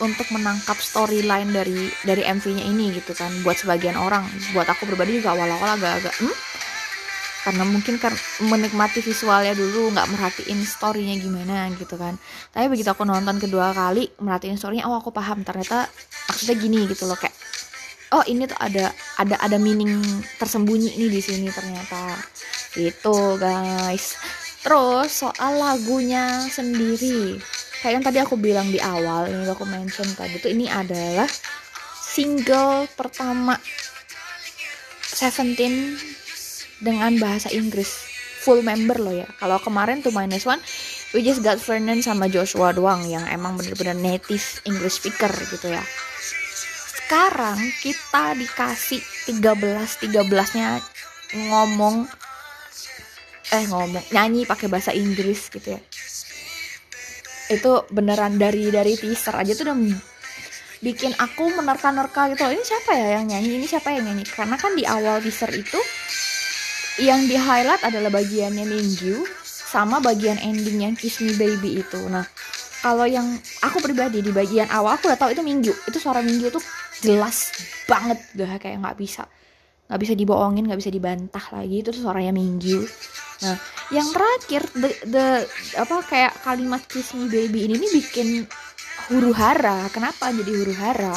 untuk 0.00 0.28
menangkap 0.32 0.76
storyline 0.76 1.48
dari 1.52 1.88
dari 2.04 2.22
MV-nya 2.24 2.64
ini 2.68 3.00
gitu 3.00 3.16
kan. 3.16 3.32
Buat 3.40 3.64
sebagian 3.64 3.96
orang. 3.96 4.28
Buat 4.52 4.68
aku 4.68 4.84
pribadi 4.84 5.20
juga 5.20 5.32
awal-awal 5.32 5.80
agak-agak 5.80 6.12
hmm? 6.20 6.36
Karena 7.46 7.62
mungkin 7.62 8.02
kan 8.02 8.10
menikmati 8.42 8.98
visualnya 8.98 9.54
dulu 9.54 9.94
nggak 9.94 10.10
merhatiin 10.10 10.66
storynya 10.66 11.14
gimana 11.22 11.70
gitu 11.78 11.94
kan. 11.94 12.18
Tapi 12.50 12.66
begitu 12.66 12.90
aku 12.90 13.06
nonton 13.06 13.38
kedua 13.38 13.70
kali 13.70 14.10
merhatiin 14.18 14.58
storynya 14.58 14.90
oh 14.90 14.98
aku 14.98 15.14
paham 15.14 15.46
ternyata 15.46 15.86
maksudnya 16.26 16.58
gini 16.58 16.90
gitu 16.90 17.06
loh 17.06 17.14
kayak 17.14 17.30
oh 18.18 18.26
ini 18.26 18.50
tuh 18.50 18.58
ada 18.58 18.90
ada 19.22 19.38
ada 19.38 19.62
meaning 19.62 20.02
tersembunyi 20.42 20.98
nih 20.98 21.06
di 21.06 21.20
sini 21.22 21.46
ternyata. 21.54 22.18
Itu 22.74 23.38
guys. 23.38 24.18
Terus 24.66 25.14
soal 25.14 25.62
lagunya 25.62 26.42
sendiri. 26.50 27.38
Kayak 27.78 27.92
yang 27.94 28.04
tadi 28.10 28.18
aku 28.26 28.34
bilang 28.34 28.66
di 28.74 28.82
awal 28.82 29.30
ini 29.30 29.46
aku 29.46 29.62
mention 29.62 30.10
tadi 30.18 30.42
tuh 30.42 30.50
ini 30.50 30.66
adalah 30.66 31.30
single 32.02 32.90
pertama 32.98 33.54
Seventeen 35.06 35.94
dengan 36.80 37.16
bahasa 37.16 37.48
Inggris. 37.52 37.88
Full 38.46 38.62
member 38.62 39.02
loh 39.02 39.14
ya. 39.14 39.28
Kalau 39.42 39.58
kemarin 39.58 40.04
tuh 40.04 40.14
minus 40.14 40.46
one 40.46 40.62
we 41.14 41.22
just 41.22 41.42
got 41.42 41.56
Fernand 41.58 42.02
sama 42.02 42.26
Joshua 42.26 42.74
doang 42.74 43.06
yang 43.06 43.24
emang 43.30 43.56
bener-bener 43.56 43.94
native 43.96 44.62
English 44.66 45.02
speaker 45.02 45.30
gitu 45.30 45.72
ya. 45.72 45.82
Sekarang 47.06 47.58
kita 47.80 48.34
dikasih 48.34 49.00
13 49.30 50.10
13 50.10 50.58
nya 50.58 50.82
ngomong 51.50 52.06
eh 53.54 53.64
ngomong 53.70 54.02
nyanyi 54.10 54.42
pakai 54.42 54.66
bahasa 54.66 54.90
Inggris 54.90 55.50
gitu 55.50 55.78
ya. 55.78 55.80
Itu 57.46 57.86
beneran 57.94 58.42
dari 58.42 58.74
dari 58.74 58.98
teaser 58.98 59.38
aja 59.38 59.54
tuh 59.54 59.70
udah 59.70 59.78
bikin 60.82 61.14
aku 61.14 61.54
menerka-nerka 61.54 62.34
gitu. 62.34 62.42
Ini 62.50 62.64
siapa 62.66 62.92
ya 62.98 63.06
yang 63.20 63.30
nyanyi? 63.30 63.62
Ini 63.62 63.66
siapa 63.70 63.94
yang 63.94 64.10
nyanyi? 64.10 64.26
Karena 64.26 64.58
kan 64.58 64.74
di 64.74 64.82
awal 64.82 65.22
teaser 65.22 65.50
itu 65.54 65.78
yang 66.96 67.28
di 67.28 67.36
highlight 67.36 67.84
adalah 67.84 68.08
bagiannya 68.08 68.64
Minggu 68.64 69.26
sama 69.44 70.00
bagian 70.00 70.40
ending 70.40 70.80
yang 70.80 70.94
Kiss 70.96 71.20
Me 71.20 71.36
Baby 71.36 71.84
itu. 71.84 72.00
Nah, 72.08 72.24
kalau 72.80 73.04
yang 73.04 73.36
aku 73.60 73.82
pribadi 73.84 74.24
di 74.24 74.32
bagian 74.32 74.70
awal 74.72 74.96
aku 74.96 75.12
udah 75.12 75.20
tahu 75.20 75.30
itu 75.36 75.42
Minggu. 75.44 75.72
Itu 75.84 75.98
suara 76.00 76.24
Minggu 76.24 76.48
tuh 76.48 76.64
jelas 77.04 77.52
banget 77.84 78.16
udah 78.34 78.56
kayak 78.56 78.80
nggak 78.80 78.96
bisa 78.96 79.28
nggak 79.86 80.00
bisa 80.02 80.14
dibohongin 80.18 80.66
nggak 80.66 80.80
bisa 80.82 80.90
dibantah 80.90 81.44
lagi 81.52 81.76
itu 81.84 81.90
suaranya 81.92 82.32
Minggu. 82.32 82.88
Nah, 83.44 83.56
yang 83.92 84.08
terakhir 84.10 84.62
the, 84.72 84.90
the 85.04 85.26
apa 85.76 85.96
kayak 86.08 86.32
kalimat 86.42 86.82
Kiss 86.88 87.12
Me 87.12 87.28
Baby 87.28 87.68
ini 87.68 87.76
nih 87.76 87.90
bikin 88.00 88.28
huru 89.12 89.36
hara. 89.36 89.86
Kenapa 89.92 90.32
jadi 90.32 90.50
huru 90.50 90.74
hara? 90.74 91.14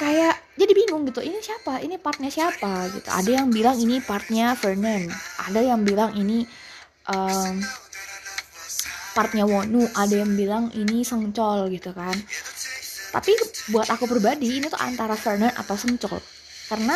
kayak 0.00 0.34
jadi 0.60 0.72
bingung 0.76 1.08
gitu 1.08 1.24
ini 1.24 1.40
siapa? 1.40 1.80
Ini 1.80 1.96
partnya 1.96 2.28
siapa? 2.28 2.92
Gitu. 2.92 3.08
Ada 3.08 3.30
yang 3.40 3.48
bilang 3.48 3.80
ini 3.80 4.04
partnya 4.04 4.52
Vernon 4.52 5.08
ada 5.40 5.60
yang 5.64 5.80
bilang 5.82 6.12
ini 6.12 6.44
um, 7.08 7.56
partnya 9.16 9.48
Wonu 9.48 9.88
ada 9.96 10.14
yang 10.14 10.36
bilang 10.36 10.68
ini 10.76 11.00
Sengcol 11.00 11.72
gitu 11.72 11.96
kan. 11.96 12.12
Tapi 13.10 13.32
buat 13.72 13.88
aku 13.90 14.06
pribadi 14.06 14.60
ini 14.60 14.68
tuh 14.68 14.78
antara 14.78 15.16
Vernon 15.16 15.50
atau 15.56 15.74
Sengcol 15.74 16.20
karena 16.68 16.94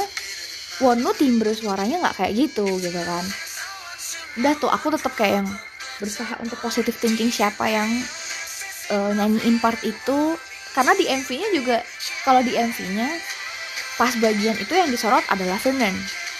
Wonu 0.82 1.10
timbre 1.16 1.54
suaranya 1.56 2.04
nggak 2.04 2.16
kayak 2.20 2.32
gitu 2.36 2.66
gitu 2.78 3.00
kan. 3.00 3.24
Udah 4.38 4.52
tuh 4.58 4.70
aku 4.70 4.92
tetap 4.92 5.14
kayak 5.16 5.42
yang 5.42 5.48
berusaha 6.02 6.34
untuk 6.42 6.58
positive 6.58 6.98
thinking 6.98 7.30
siapa 7.30 7.70
yang 7.70 7.88
uh, 8.90 9.10
nyanyiin 9.14 9.62
part 9.62 9.78
itu. 9.86 10.36
Karena 10.74 10.90
di 10.98 11.06
MV-nya 11.06 11.48
juga 11.54 11.76
kalau 12.26 12.42
di 12.42 12.50
MV-nya 12.50 13.06
pas 13.94 14.12
bagian 14.18 14.56
itu 14.58 14.72
yang 14.74 14.90
disorot 14.90 15.22
adalah 15.30 15.58
Vernon 15.60 15.94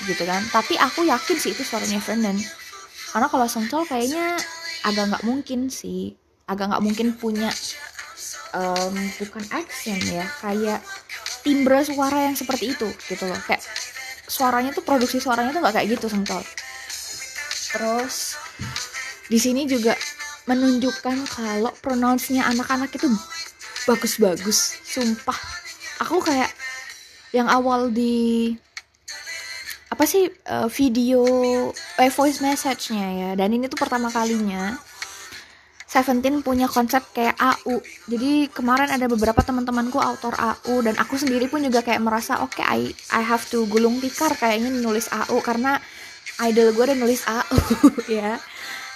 gitu 0.05 0.23
kan. 0.27 0.43
Tapi 0.51 0.75
aku 0.79 1.07
yakin 1.07 1.37
sih 1.39 1.55
itu 1.55 1.63
suaranya 1.63 2.03
Vernon. 2.03 2.39
Karena 3.15 3.27
kalau 3.31 3.47
Songchol 3.47 3.87
kayaknya 3.87 4.39
agak 4.83 5.15
nggak 5.15 5.25
mungkin 5.25 5.71
sih. 5.71 6.19
Agak 6.45 6.75
nggak 6.75 6.85
mungkin 6.85 7.17
punya 7.17 7.49
um, 8.53 8.95
bukan 9.17 9.45
accent 9.55 10.03
ya 10.05 10.29
kayak 10.45 10.85
timbre 11.41 11.81
suara 11.87 12.29
yang 12.29 12.37
seperti 12.37 12.77
itu 12.77 12.89
gitu 13.09 13.25
loh. 13.25 13.39
Kayak 13.49 13.65
suaranya 14.29 14.75
tuh 14.75 14.85
produksi 14.85 15.21
suaranya 15.21 15.53
tuh 15.53 15.61
nggak 15.63 15.75
kayak 15.79 15.89
gitu 15.97 16.09
Songchol 16.11 16.45
terus 17.75 18.39
di 19.27 19.35
sini 19.43 19.67
juga 19.67 19.99
menunjukkan 20.47 21.27
kalau 21.27 21.75
pronounce-nya 21.83 22.47
anak-anak 22.47 22.95
itu 22.95 23.11
bagus-bagus 23.89 24.79
sumpah. 24.87 25.37
Aku 26.07 26.23
kayak 26.23 26.53
yang 27.35 27.51
awal 27.51 27.91
di 27.91 28.55
apa 29.91 30.07
sih 30.07 30.31
uh, 30.47 30.71
video 30.71 31.27
eh, 31.75 32.13
voice 32.15 32.39
message-nya 32.39 33.07
ya. 33.11 33.31
Dan 33.35 33.59
ini 33.59 33.67
tuh 33.67 33.79
pertama 33.79 34.07
kalinya. 34.07 34.79
Seventeen 35.91 36.43
punya 36.43 36.67
konsep 36.67 37.07
kayak 37.15 37.39
AU 37.39 37.79
jadi 38.11 38.51
kemarin 38.51 38.91
ada 38.91 39.07
beberapa 39.07 39.47
teman-temanku 39.47 40.03
autor 40.03 40.35
AU 40.35 40.83
dan 40.83 40.99
aku 40.99 41.15
sendiri 41.15 41.47
pun 41.47 41.63
juga 41.63 41.87
kayak 41.87 42.03
merasa 42.03 42.43
oke 42.43 42.59
okay, 42.59 42.67
I 42.67 42.91
I 43.15 43.23
have 43.23 43.47
to 43.55 43.63
gulung 43.71 44.03
tikar 44.03 44.35
kayaknya 44.35 44.75
nulis 44.75 45.07
AU 45.07 45.39
karena 45.39 45.79
idol 46.51 46.75
gue 46.75 46.83
udah 46.91 46.99
nulis 46.99 47.23
AU 47.23 47.59
ya. 48.19 48.43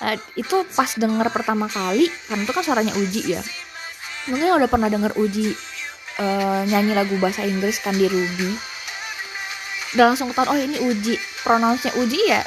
Uh, 0.03 0.19
itu 0.35 0.67
pas 0.75 0.91
denger 0.91 1.31
pertama 1.31 1.71
kali 1.71 2.11
kan 2.27 2.43
itu 2.43 2.51
kan 2.51 2.67
suaranya 2.67 2.91
Uji 2.99 3.31
ya. 3.31 3.43
Mungkin 4.27 4.59
udah 4.59 4.67
pernah 4.67 4.91
denger 4.91 5.15
Uji 5.23 5.55
uh, 6.19 6.63
nyanyi 6.67 6.93
lagu 6.93 7.15
bahasa 7.23 7.47
Inggris 7.47 7.79
kan 7.81 7.95
di 7.95 8.07
Ruby. 8.11 8.51
Udah 9.97 10.13
langsung 10.13 10.29
ketahuan 10.29 10.53
oh 10.53 10.59
ini 10.59 10.77
Uji 10.85 11.15
pronounce-nya 11.47 11.97
Uji 11.97 12.21
ya? 12.29 12.43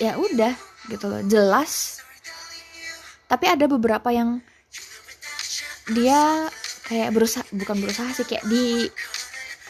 Ya 0.00 0.12
udah 0.16 0.54
gitu 0.88 1.04
loh. 1.10 1.20
Jelas. 1.26 2.00
Tapi 3.28 3.44
ada 3.48 3.68
beberapa 3.68 4.08
yang 4.08 4.40
dia 5.90 6.48
kayak 6.86 7.10
berusaha 7.12 7.44
bukan 7.52 7.76
berusaha 7.82 8.08
sih 8.14 8.26
kayak 8.26 8.44
di 8.46 8.86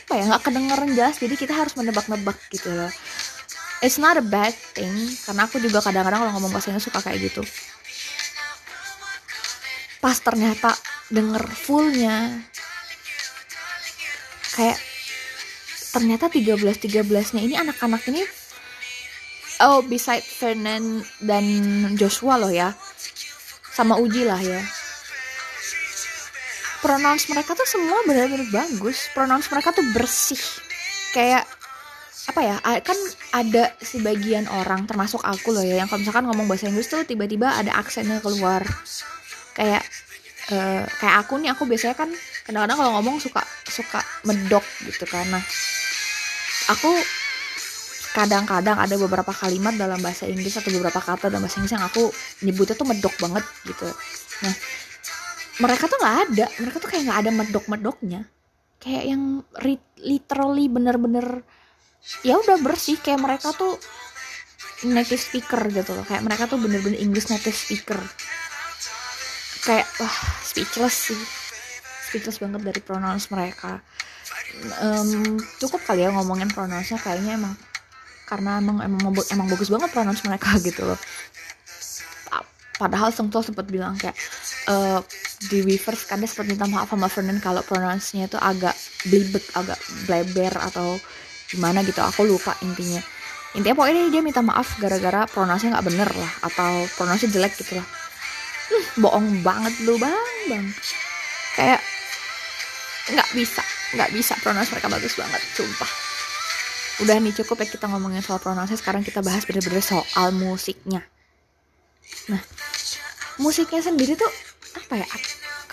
apa 0.03 0.13
ya 0.19 0.23
nggak 0.29 0.45
kedengeran 0.45 0.91
jelas 0.93 1.17
jadi 1.17 1.35
kita 1.41 1.55
harus 1.57 1.73
menebak-nebak 1.75 2.37
gitu 2.53 2.69
loh. 2.69 2.93
It's 3.83 3.99
not 3.99 4.15
a 4.15 4.23
bad 4.23 4.55
thing 4.79 4.95
karena 5.27 5.51
aku 5.51 5.59
juga 5.59 5.83
kadang-kadang 5.83 6.23
kalau 6.23 6.33
ngomong 6.39 6.55
bahasa 6.55 6.71
Inggris 6.71 6.87
suka 6.87 7.03
kayak 7.03 7.33
gitu. 7.33 7.43
Pas 9.99 10.19
ternyata 10.19 10.75
denger 11.11 11.43
fullnya 11.51 12.47
kayak 14.53 14.79
ternyata 15.93 16.33
13 16.33 16.57
13 16.61 17.37
nya 17.37 17.41
ini 17.45 17.55
anak-anak 17.61 18.03
ini 18.09 18.25
oh 19.63 19.81
beside 19.87 20.25
Fernand 20.25 21.07
dan 21.23 21.45
Joshua 21.95 22.41
loh 22.41 22.51
ya. 22.51 22.75
Sama 23.73 23.97
Uji 23.97 24.27
lah 24.27 24.41
ya. 24.43 24.61
Pronounce 26.83 27.31
mereka 27.31 27.55
tuh 27.55 27.65
semua 27.65 28.03
benar-benar 28.05 28.51
bagus. 28.51 29.07
Pronounce 29.15 29.47
mereka 29.49 29.71
tuh 29.71 29.87
bersih. 29.95 30.41
Kayak 31.15 31.47
apa 32.23 32.39
ya 32.39 32.57
kan 32.87 32.95
ada 33.35 33.75
sebagian 33.83 34.47
orang 34.47 34.87
termasuk 34.87 35.19
aku 35.27 35.51
loh 35.51 35.65
ya 35.67 35.83
yang 35.83 35.91
kalau 35.91 36.07
misalkan 36.07 36.23
ngomong 36.31 36.47
bahasa 36.47 36.71
Inggris 36.71 36.87
tuh 36.87 37.03
tiba-tiba 37.07 37.55
ada 37.55 37.79
aksennya 37.79 38.19
keluar. 38.19 38.67
Kayak 39.55 39.87
uh, 40.51 40.85
kayak 40.99 41.17
aku 41.23 41.39
nih 41.39 41.55
aku 41.55 41.65
biasanya 41.71 41.97
kan 41.97 42.11
kadang-kadang 42.43 42.77
kalau 42.79 42.93
ngomong 42.99 43.17
suka 43.23 43.43
suka 43.67 44.03
medok 44.27 44.65
gitu 44.87 45.07
nah 45.31 45.43
aku 46.71 46.91
kadang-kadang 48.13 48.77
ada 48.77 48.95
beberapa 49.01 49.33
kalimat 49.33 49.73
dalam 49.75 49.97
bahasa 49.99 50.29
Inggris 50.29 50.61
atau 50.61 50.69
beberapa 50.69 51.01
kata 51.01 51.33
dalam 51.33 51.49
bahasa 51.49 51.59
Inggris 51.59 51.75
yang 51.75 51.85
aku 51.89 52.13
nyebutnya 52.45 52.77
tuh 52.77 52.85
medok 52.85 53.15
banget 53.17 53.45
gitu. 53.65 53.89
Nah 54.45 54.55
mereka 55.65 55.89
tuh 55.89 55.99
nggak 56.01 56.17
ada. 56.29 56.47
Mereka 56.61 56.77
tuh 56.77 56.89
kayak 56.93 57.03
nggak 57.09 57.21
ada 57.25 57.31
medok-medoknya. 57.33 58.21
Kayak 58.77 59.05
yang 59.17 59.23
literally 60.05 60.67
bener-bener 60.69 61.41
ya 62.21 62.37
udah 62.37 62.61
bersih. 62.61 63.01
Kayak 63.01 63.25
mereka 63.25 63.49
tuh 63.57 63.81
native 64.85 65.21
speaker 65.21 65.65
gitu 65.73 65.97
loh. 65.97 66.05
Kayak 66.05 66.29
mereka 66.29 66.45
tuh 66.53 66.61
bener-bener 66.61 67.01
English 67.01 67.33
native 67.33 67.57
speaker. 67.57 67.97
Kayak 69.65 69.89
wah 69.97 70.17
speechless 70.45 71.17
sih 71.17 71.42
speechless 72.13 72.37
banget 72.45 72.61
dari 72.61 72.81
pronounce 72.85 73.33
mereka. 73.33 73.81
Em, 74.85 75.41
cukup 75.57 75.81
kali 75.89 76.05
ya 76.05 76.13
ngomongin 76.13 76.53
pronounce 76.53 76.93
kayaknya 77.01 77.41
emang 77.41 77.57
karena 78.29 78.61
emang 78.61 78.85
emang 78.85 79.17
emang 79.33 79.47
bagus 79.49 79.73
banget 79.73 79.89
pronounce 79.97 80.21
mereka 80.29 80.53
gitu 80.69 80.85
loh. 80.85 81.01
Pa- 82.29 82.45
padahal 82.77 83.09
Sengto 83.17 83.41
sempat 83.41 83.65
bilang 83.73 83.97
kayak 83.97 84.13
eh, 84.69 85.01
di 85.49 85.65
Weavers 85.65 86.05
kan 86.05 86.21
dia 86.21 86.29
sempat 86.29 86.53
minta 86.53 86.69
maaf 86.69 86.93
sama 86.93 87.09
Vernon 87.09 87.41
kalau 87.41 87.65
pronounce-nya 87.65 88.29
itu 88.29 88.37
agak 88.37 88.77
blibet 89.09 89.43
agak 89.57 89.81
bleber 90.05 90.53
atau 90.69 91.01
gimana 91.49 91.81
gitu. 91.81 92.05
Aku 92.05 92.29
lupa 92.29 92.53
intinya. 92.61 93.01
Intinya 93.57 93.77
pokoknya 93.81 94.13
dia 94.13 94.21
minta 94.21 94.45
maaf 94.45 94.77
gara-gara 94.77 95.25
pronounce-nya 95.33 95.81
nggak 95.81 95.87
bener 95.89 96.09
lah 96.13 96.33
atau 96.45 96.85
pronounce 97.01 97.25
jelek 97.25 97.57
gitu 97.57 97.81
lah. 97.81 97.89
Hmm, 98.69 98.85
bohong 99.01 99.29
banget 99.45 99.75
lu 99.85 99.97
bang 99.97 100.37
bang 100.49 100.67
kayak 101.57 101.81
nggak 103.11 103.29
bisa. 103.35 103.63
Nggak 103.93 104.11
bisa 104.15 104.33
pronounce 104.39 104.71
mereka 104.71 104.89
bagus 104.93 105.15
banget 105.19 105.43
sumpah. 105.59 105.91
Udah 107.03 107.17
nih 107.19 107.35
cukup 107.43 107.65
ya 107.65 107.69
kita 107.73 107.91
ngomongin 107.91 108.23
soal 108.23 108.39
pronounce 108.39 108.79
sekarang 108.79 109.03
kita 109.03 109.25
bahas 109.25 109.43
bener-bener 109.43 109.83
soal 109.83 110.31
musiknya. 110.31 111.03
Nah 112.31 112.43
musiknya 113.43 113.83
sendiri 113.83 114.15
tuh 114.15 114.31
apa 114.79 115.03
ya? 115.03 115.09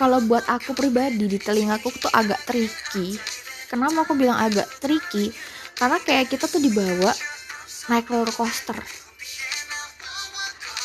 Kalau 0.00 0.24
buat 0.24 0.48
aku 0.48 0.72
pribadi 0.72 1.28
di 1.28 1.36
telingaku 1.36 1.92
tuh 1.92 2.08
agak 2.10 2.40
tricky. 2.48 3.20
Kenapa 3.68 4.08
aku 4.08 4.16
bilang 4.16 4.40
agak 4.40 4.66
tricky? 4.80 5.28
Karena 5.76 6.00
kayak 6.00 6.32
kita 6.32 6.48
tuh 6.48 6.58
dibawa 6.58 7.12
naik 7.92 8.08
roller 8.08 8.32
coaster. 8.32 8.80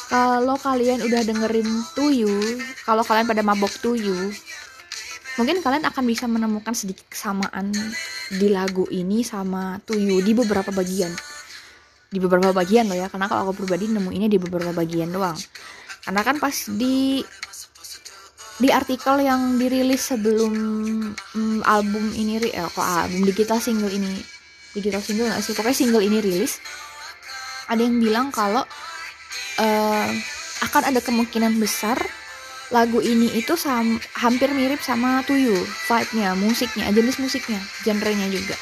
Kalau 0.05 0.55
kalian 0.61 1.01
udah 1.01 1.21
dengerin 1.25 1.67
Tuyu, 1.97 2.61
kalau 2.85 3.01
kalian 3.01 3.25
pada 3.25 3.41
mabok 3.41 3.73
Tuyu, 3.81 4.29
mungkin 5.35 5.59
kalian 5.59 5.83
akan 5.87 6.03
bisa 6.07 6.25
menemukan 6.25 6.71
sedikit 6.71 7.05
kesamaan 7.11 7.71
di 8.31 8.47
lagu 8.47 8.87
ini 8.91 9.21
sama 9.21 9.79
Tuyu 9.83 10.23
di 10.23 10.31
beberapa 10.31 10.71
bagian. 10.71 11.11
Di 12.11 12.17
beberapa 12.21 12.55
bagian 12.55 12.87
loh 12.87 12.95
ya, 12.95 13.11
karena 13.11 13.27
kalau 13.27 13.51
aku 13.51 13.65
pribadi 13.65 13.91
nemuinnya 13.91 14.31
di 14.31 14.39
beberapa 14.39 14.71
bagian 14.71 15.11
doang. 15.11 15.35
Karena 16.05 16.21
kan 16.23 16.39
pas 16.39 16.55
di 16.71 17.19
di 18.55 18.71
artikel 18.71 19.19
yang 19.19 19.59
dirilis 19.59 20.15
sebelum 20.15 20.53
mm, 21.11 21.59
album 21.67 22.15
ini 22.15 22.39
eh, 22.39 22.63
kok 22.71 22.79
album 22.79 23.27
digital 23.27 23.59
single 23.59 23.91
ini 23.91 24.15
digital 24.71 25.03
single 25.03 25.27
nggak 25.27 25.43
sih 25.43 25.51
pokoknya 25.51 25.75
single 25.75 25.99
ini 25.99 26.23
rilis 26.23 26.63
ada 27.67 27.83
yang 27.83 27.99
bilang 27.99 28.31
kalau 28.31 28.63
eh, 29.59 30.07
akan 30.63 30.83
ada 30.87 31.03
kemungkinan 31.03 31.59
besar 31.59 31.99
lagu 32.73 32.97
ini 32.97 33.29
itu 33.37 33.53
sam- 33.53 34.01
hampir 34.17 34.49
mirip 34.49 34.81
sama 34.81 35.21
Tuyu 35.27 35.53
vibe-nya, 35.85 36.33
musiknya, 36.33 36.89
jenis 36.89 37.21
musiknya, 37.21 37.61
genrenya 37.85 38.25
juga. 38.31 38.57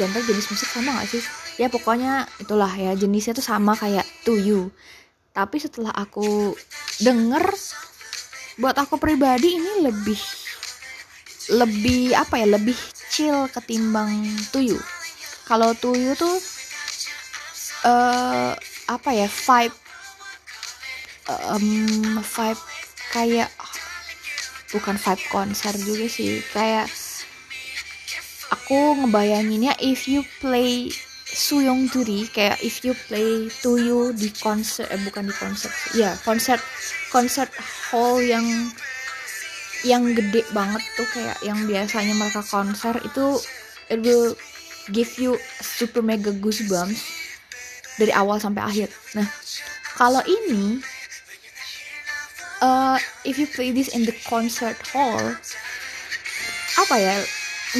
Genre 0.00 0.20
jenis 0.24 0.48
musik 0.48 0.68
sama 0.68 0.96
gak 1.00 1.08
sih? 1.12 1.22
Ya 1.56 1.68
pokoknya 1.72 2.28
itulah 2.40 2.68
ya 2.72 2.92
jenisnya 2.96 3.36
tuh 3.36 3.44
sama 3.44 3.76
kayak 3.76 4.04
Tuyu. 4.24 4.72
Tapi 5.36 5.56
setelah 5.60 5.92
aku 5.92 6.56
denger, 7.00 7.44
buat 8.56 8.76
aku 8.76 8.96
pribadi 8.96 9.60
ini 9.60 9.84
lebih 9.84 10.20
lebih 11.46 12.16
apa 12.16 12.42
ya 12.42 12.56
lebih 12.58 12.76
chill 13.12 13.46
ketimbang 13.52 14.24
Tuyu. 14.52 14.80
Kalau 15.44 15.76
Tuyu 15.76 16.16
tuh 16.16 16.36
eh 17.86 18.52
apa 18.86 19.10
ya 19.14 19.28
vibe 19.30 19.76
um, 21.28 22.18
vibe 22.22 22.62
kayak 23.16 23.48
bukan 24.76 25.00
vibe 25.00 25.24
konser 25.32 25.72
juga 25.80 26.04
sih. 26.12 26.44
Kayak 26.52 26.92
aku 28.52 29.00
ngebayanginnya 29.00 29.72
if 29.80 30.04
you 30.04 30.20
play 30.44 30.92
Suyong 31.26 31.88
Duri 31.90 32.28
kayak 32.28 32.60
if 32.60 32.84
you 32.84 32.92
play 33.08 33.48
Tuyu 33.60 34.14
di 34.14 34.30
konser 34.36 34.86
eh 34.88 35.00
bukan 35.00 35.26
di 35.26 35.34
konser 35.34 35.68
ya 35.98 36.14
konser 36.22 36.56
konser 37.10 37.50
hall 37.90 38.22
yang 38.22 38.46
yang 39.82 40.06
gede 40.14 40.46
banget 40.54 40.80
tuh 40.94 41.04
kayak 41.10 41.36
yang 41.42 41.58
biasanya 41.66 42.14
mereka 42.14 42.40
konser 42.46 42.94
itu 43.02 43.36
it 43.90 44.00
will 44.00 44.38
give 44.94 45.10
you 45.18 45.34
super 45.58 46.00
mega 46.00 46.30
goosebumps 46.30 47.02
dari 47.98 48.12
awal 48.14 48.38
sampai 48.38 48.62
akhir. 48.62 48.88
Nah 49.18 49.26
kalau 49.98 50.22
ini 50.24 50.78
uh, 52.60 52.96
if 53.24 53.36
you 53.36 53.48
play 53.48 53.72
this 53.72 53.92
in 53.92 54.04
the 54.04 54.14
concert 54.24 54.76
hall 54.92 55.20
apa 56.76 56.94
ya 57.00 57.14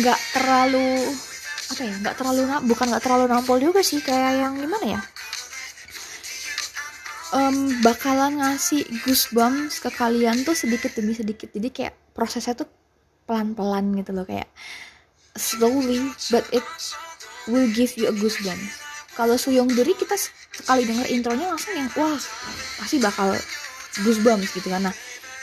nggak 0.01 0.21
terlalu 0.33 0.89
apa 1.67 1.83
ya 1.83 1.95
nggak 1.99 2.17
terlalu 2.17 2.41
bukan 2.69 2.87
nggak 2.95 3.05
terlalu 3.05 3.25
nampol 3.27 3.59
juga 3.59 3.81
sih 3.83 3.99
kayak 3.99 4.33
yang 4.39 4.55
gimana 4.57 4.99
ya? 4.99 5.01
Em, 7.35 7.83
bakalan 7.83 8.39
ngasih 8.39 8.87
goosebumps 9.03 9.83
ke 9.83 9.91
kalian 9.91 10.47
tuh 10.47 10.55
sedikit 10.55 10.95
demi 10.95 11.13
sedikit. 11.13 11.51
Jadi 11.51 11.69
kayak 11.75 11.95
prosesnya 12.15 12.55
tuh 12.55 12.71
pelan-pelan 13.27 13.99
gitu 13.99 14.15
loh 14.15 14.23
kayak 14.23 14.47
slowly 15.35 16.07
but 16.31 16.47
it 16.55 16.63
will 17.51 17.67
give 17.75 17.99
you 17.99 18.07
a 18.07 18.15
goosebumps. 18.15 18.79
Kalau 19.19 19.35
Suyong 19.35 19.69
Duri 19.73 19.97
kita 19.99 20.15
sekali 20.17 20.87
denger 20.87 21.09
intronya 21.11 21.51
langsung 21.51 21.75
yang 21.75 21.91
wah 21.99 22.21
pasti 22.79 23.03
bakal 23.03 23.35
goosebumps 24.05 24.53
gitu 24.57 24.69
kan. 24.69 24.89
Nah 24.91 24.95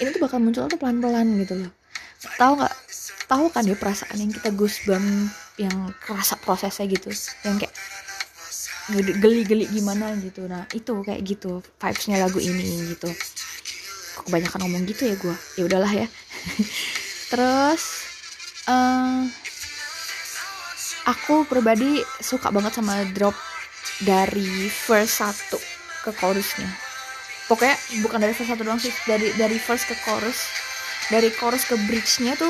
ini 0.01 0.09
tuh 0.13 0.21
bakal 0.21 0.41
muncul 0.41 0.65
tuh 0.67 0.79
pelan-pelan 0.79 1.27
gitu 1.41 1.53
loh. 1.57 1.71
Tahu 2.37 2.53
nggak? 2.59 2.75
Tahu 3.29 3.45
kan 3.49 3.63
ya 3.65 3.75
perasaan 3.77 4.17
yang 4.19 4.31
kita 4.33 4.49
goosebumps 4.53 5.57
yang 5.57 5.93
kerasa 6.01 6.37
prosesnya 6.41 6.85
gitu. 6.89 7.09
Yang 7.45 7.67
kayak 7.67 7.73
geli- 8.93 9.17
geli-geli 9.17 9.65
gimana 9.69 10.13
gitu. 10.19 10.45
Nah 10.45 10.67
itu 10.73 10.93
kayak 11.05 11.21
gitu 11.23 11.61
vibesnya 11.79 12.21
lagu 12.21 12.37
ini 12.41 12.93
gitu. 12.93 13.09
Kok 14.19 14.29
kebanyakan 14.29 14.59
ngomong 14.67 14.83
gitu 14.85 15.09
ya 15.09 15.15
gue 15.17 15.35
ya 15.57 15.63
udahlah 15.65 15.91
ya. 15.93 16.07
Terus 17.31 17.83
eh, 18.69 19.21
aku 21.09 21.43
pribadi 21.49 21.99
suka 22.21 22.53
banget 22.53 22.79
sama 22.79 23.03
drop 23.11 23.35
dari 24.03 24.69
verse 24.87 25.21
1 25.21 25.59
ke 26.03 26.11
chorusnya 26.15 26.82
pokoknya 27.53 27.77
bukan 28.01 28.17
dari 28.25 28.33
verse 28.33 28.49
1 28.49 28.65
doang 28.65 28.81
sih 28.81 28.89
dari 29.05 29.29
dari 29.37 29.61
verse 29.61 29.85
ke 29.85 29.93
chorus 30.01 30.49
dari 31.13 31.29
chorus 31.29 31.69
ke 31.69 31.77
bridge-nya 31.85 32.33
tuh 32.33 32.49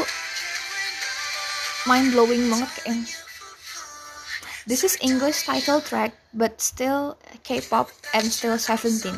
mind 1.92 2.16
blowing 2.16 2.48
banget 2.48 2.72
kayak 2.80 3.04
This 4.64 4.88
is 4.88 4.96
English 5.04 5.44
title 5.44 5.84
track 5.84 6.16
but 6.32 6.56
still 6.64 7.20
K-pop 7.44 7.92
and 8.16 8.32
still 8.32 8.56
17 8.56 9.12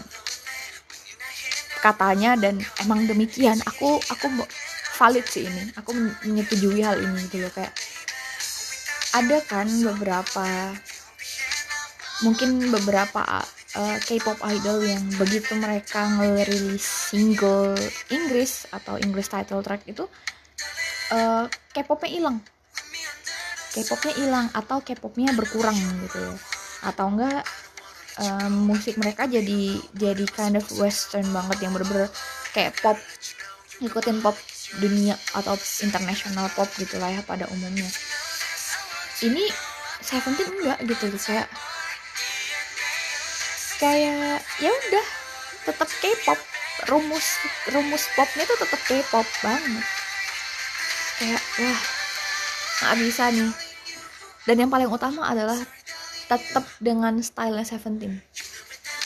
katanya 1.85 2.33
dan 2.33 2.65
emang 2.81 3.05
demikian. 3.05 3.61
Aku 3.69 4.01
aku 4.09 4.25
valid 4.97 5.21
sih 5.29 5.45
ini. 5.45 5.69
Aku 5.77 5.93
men- 5.93 6.17
menyetujui 6.25 6.81
hal 6.81 6.97
ini 6.97 7.29
gitu 7.29 7.45
loh 7.45 7.53
kayak 7.53 7.77
ada 9.13 9.37
kan 9.45 9.69
beberapa 9.69 10.73
mungkin 12.25 12.73
beberapa 12.73 13.45
uh, 13.75 13.97
K-pop 14.01 14.39
idol 14.51 14.83
yang 14.83 15.03
begitu 15.19 15.55
mereka 15.59 16.07
ngerilis 16.19 17.11
single 17.11 17.75
Inggris 18.09 18.67
atau 18.71 18.97
English 18.99 19.29
title 19.29 19.61
track 19.61 19.83
itu 19.85 20.07
uh, 21.11 21.45
K-popnya 21.75 22.09
hilang. 22.09 22.38
K-popnya 23.75 24.13
hilang 24.15 24.47
atau 24.55 24.79
K-popnya 24.79 25.35
berkurang 25.35 25.75
gitu 26.07 26.17
ya. 26.17 26.33
Atau 26.88 27.11
enggak 27.11 27.43
um, 28.23 28.71
musik 28.71 28.95
mereka 28.95 29.27
jadi 29.27 29.79
jadi 29.91 30.25
kind 30.31 30.55
of 30.55 30.65
western 30.79 31.27
banget 31.35 31.67
yang 31.67 31.75
bener-bener 31.75 32.07
kayak 32.55 32.75
pop 32.79 32.95
ngikutin 33.83 34.23
pop 34.23 34.35
dunia 34.79 35.19
atau 35.35 35.59
international 35.83 36.47
pop 36.55 36.67
gitu 36.79 36.95
lah 36.97 37.11
ya 37.11 37.21
pada 37.27 37.45
umumnya. 37.51 37.88
Ini 39.23 39.43
Seventeen 40.05 40.53
enggak 40.61 40.79
gitu 40.85 41.17
kayak 41.17 41.49
kayak 43.79 44.39
ya 44.61 44.71
udah 44.71 45.05
tetap 45.65 45.89
K-pop. 45.89 46.39
Rumus 46.91 47.39
rumus 47.71 48.03
popnya 48.13 48.43
tuh 48.43 48.57
tetap 48.59 48.81
K-pop 48.83 49.27
banget. 49.41 49.85
Kayak 51.17 51.43
wah 51.63 51.81
nggak 52.83 52.95
bisa 53.01 53.23
nih. 53.31 53.51
Dan 54.45 54.55
yang 54.61 54.69
paling 54.69 54.91
utama 54.91 55.25
adalah 55.25 55.57
tetap 56.29 56.65
dengan 56.77 57.17
stylenya 57.23 57.65
Seventeen. 57.65 58.21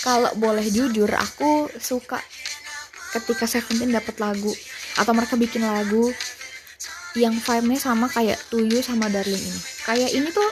Kalau 0.01 0.31
boleh 0.39 0.65
jujur 0.67 1.07
aku 1.13 1.69
suka 1.77 2.19
ketika 3.15 3.45
Seventeen 3.45 3.93
dapat 3.93 4.17
lagu 4.17 4.51
atau 4.97 5.13
mereka 5.15 5.37
bikin 5.39 5.63
lagu 5.63 6.11
yang 7.17 7.33
vibe-nya 7.37 7.79
sama 7.79 8.09
kayak 8.09 8.37
Tuyu 8.49 8.81
sama 8.81 9.07
Darling 9.07 9.39
ini. 9.39 9.61
Kayak 9.85 10.09
ini 10.11 10.29
tuh 10.33 10.49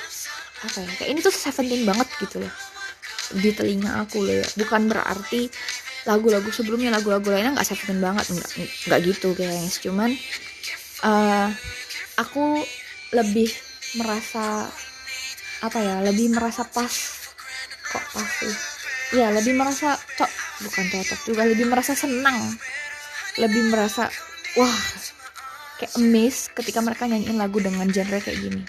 apa 0.57 0.77
ya 0.81 0.91
kayak 1.01 1.09
ini 1.11 1.19
tuh 1.21 1.33
Seventeen 1.33 1.83
banget 1.83 2.07
gitu 2.21 2.41
loh 2.41 2.66
di 3.35 3.51
telinga 3.51 4.03
aku 4.05 4.23
loh 4.23 4.35
ya. 4.39 4.47
Bukan 4.55 4.87
berarti 4.87 5.51
lagu-lagu 6.07 6.47
sebelumnya 6.51 6.95
lagu-lagu 6.95 7.27
lainnya 7.27 7.59
nggak 7.59 7.67
Seventeen 7.67 7.99
banget 7.99 8.25
nggak 8.31 8.49
nggak 8.87 8.99
gitu 9.11 9.35
kayaknya 9.35 9.71
cuman 9.83 10.09
eh, 11.03 11.47
aku 12.15 12.63
lebih 13.11 13.51
merasa 13.99 14.71
apa 15.63 15.79
ya 15.83 15.95
lebih 16.05 16.31
merasa 16.31 16.63
pas. 16.63 16.93
Kok 17.87 18.05
pas 18.15 18.29
sih? 18.43 18.55
Ya 19.15 19.31
lebih 19.31 19.55
merasa 19.55 19.95
cok 19.95 20.31
bukan 20.67 20.85
cocok 20.91 21.19
juga 21.27 21.43
lebih 21.47 21.67
merasa 21.67 21.95
senang. 21.95 22.55
Lebih 23.39 23.71
merasa 23.71 24.07
wah 24.55 24.77
kayak 25.77 25.93
amazed 26.01 26.51
ketika 26.57 26.81
mereka 26.81 27.05
nyanyiin 27.05 27.37
lagu 27.37 27.61
dengan 27.61 27.85
genre 27.93 28.17
kayak 28.17 28.39
gini 28.41 28.65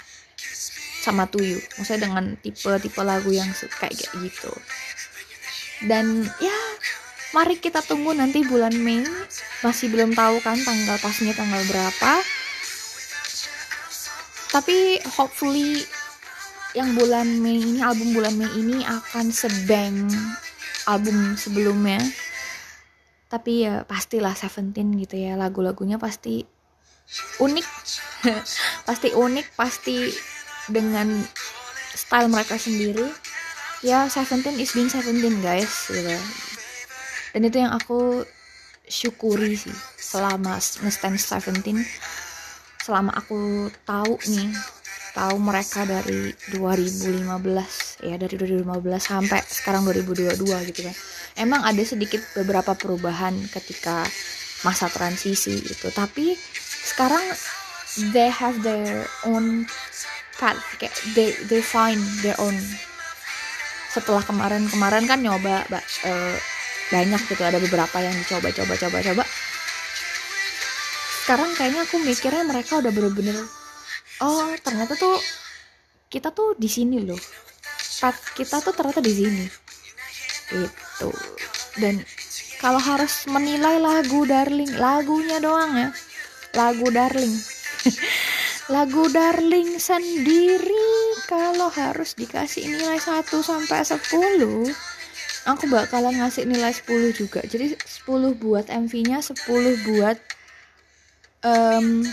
sama 1.08 1.24
Tuyu. 1.24 1.56
Maksudnya 1.80 2.08
dengan 2.08 2.24
tipe-tipe 2.38 3.00
lagu 3.00 3.32
yang 3.32 3.48
suka 3.56 3.88
kayak 3.88 4.12
gitu. 4.20 4.52
Dan 5.88 6.28
ya 6.42 6.58
mari 7.32 7.56
kita 7.56 7.80
tunggu 7.80 8.12
nanti 8.12 8.44
bulan 8.44 8.76
Mei. 8.76 9.00
Masih 9.64 9.88
belum 9.88 10.12
tahu 10.12 10.44
kan 10.44 10.60
tanggal 10.60 11.00
pastinya 11.00 11.32
tanggal 11.32 11.64
berapa. 11.64 12.12
Tapi 14.52 15.00
hopefully 15.16 15.84
yang 16.76 16.92
bulan 16.92 17.40
Mei 17.40 17.64
ini 17.64 17.80
album 17.80 18.12
bulan 18.12 18.36
Mei 18.36 18.48
ini 18.58 18.84
akan 18.84 19.32
sebang 19.32 20.08
album 20.88 21.36
sebelumnya. 21.40 22.00
Tapi 23.28 23.68
ya 23.68 23.84
pastilah 23.84 24.32
Seventeen 24.32 24.96
gitu 24.96 25.20
ya 25.20 25.36
lagu-lagunya 25.36 26.00
pasti 26.00 26.44
unik. 27.40 27.66
Pasti 28.88 29.08
unik 29.14 29.46
pasti 29.54 30.10
dengan 30.68 31.09
style 31.96 32.31
mereka 32.31 32.61
sendiri 32.61 33.09
ya 33.83 34.07
Seventeen 34.11 34.59
is 34.59 34.74
being 34.74 34.90
Seventeen 34.90 35.40
guys 35.42 35.90
gitu. 35.90 36.16
Dan 37.35 37.40
itu 37.44 37.57
yang 37.61 37.72
aku 37.74 38.24
syukuri 38.88 39.54
sih 39.54 39.74
selama 40.00 40.57
nge-stand 40.59 41.20
Seventeen 41.20 41.85
selama 42.81 43.12
aku 43.12 43.68
tahu 43.85 44.16
nih 44.33 44.48
tahu 45.12 45.37
mereka 45.42 45.85
dari 45.85 46.33
2015 46.54 48.07
ya 48.07 48.16
dari 48.16 48.35
2015 48.38 48.64
sampai 48.96 49.40
sekarang 49.44 49.85
2022 49.85 50.68
gitu 50.72 50.81
kan. 50.88 50.96
Emang 51.37 51.62
ada 51.68 51.83
sedikit 51.85 52.22
beberapa 52.33 52.72
perubahan 52.72 53.37
ketika 53.52 54.09
masa 54.66 54.90
transisi 54.90 55.54
itu 55.54 55.87
tapi 55.94 56.35
sekarang 56.88 57.22
they 58.11 58.26
have 58.33 58.59
their 58.62 59.07
own 59.26 59.68
path 60.38 60.62
kayak 60.79 60.94
they 61.12 61.35
they 61.51 61.61
find 61.61 62.01
their 62.22 62.38
own. 62.38 62.55
Setelah 63.90 64.22
kemarin-kemarin 64.22 65.05
kan 65.11 65.18
nyoba 65.18 65.66
uh, 66.07 66.37
banyak 66.88 67.20
gitu 67.29 67.42
ada 67.44 67.59
beberapa 67.59 67.98
yang 68.01 68.14
dicoba 68.14 68.55
coba 68.55 68.74
coba 68.79 68.98
coba. 69.03 69.24
Sekarang 71.27 71.51
kayaknya 71.59 71.85
aku 71.85 72.01
mikirnya 72.01 72.46
mereka 72.46 72.81
udah 72.81 72.88
bener-bener 72.88 73.37
oh 74.22 74.51
ternyata 74.62 74.98
tuh 74.98 75.18
kita 76.09 76.33
tuh 76.33 76.57
di 76.57 76.70
sini 76.70 77.05
loh. 77.05 77.20
Kita 78.33 78.62
tuh 78.62 78.72
ternyata 78.72 79.03
di 79.03 79.12
sini. 79.12 79.44
Itu 80.55 81.11
dan 81.79 82.01
kalau 82.62 82.81
harus 82.81 83.27
menilai 83.29 83.79
lagu 83.79 84.24
darling 84.24 84.72
lagunya 84.79 85.38
doang 85.42 85.74
ya. 85.77 85.88
Lagu 86.57 86.88
darling 86.88 87.35
lagu 88.68 89.09
darling 89.09 89.81
sendiri 89.81 90.88
kalau 91.24 91.72
harus 91.72 92.12
dikasih 92.12 92.68
nilai 92.68 93.00
1 93.00 93.24
sampai 93.40 93.81
10 93.81 93.98
aku 95.48 95.64
bakalan 95.72 96.20
ngasih 96.20 96.44
nilai 96.44 96.76
10 96.76 97.16
juga. 97.16 97.40
Jadi 97.40 97.72
10 97.81 98.37
buat 98.37 98.68
MV 98.68 98.92
nya 99.09 99.24
10 99.24 99.40
buat 99.88 100.16
um, 101.44 102.04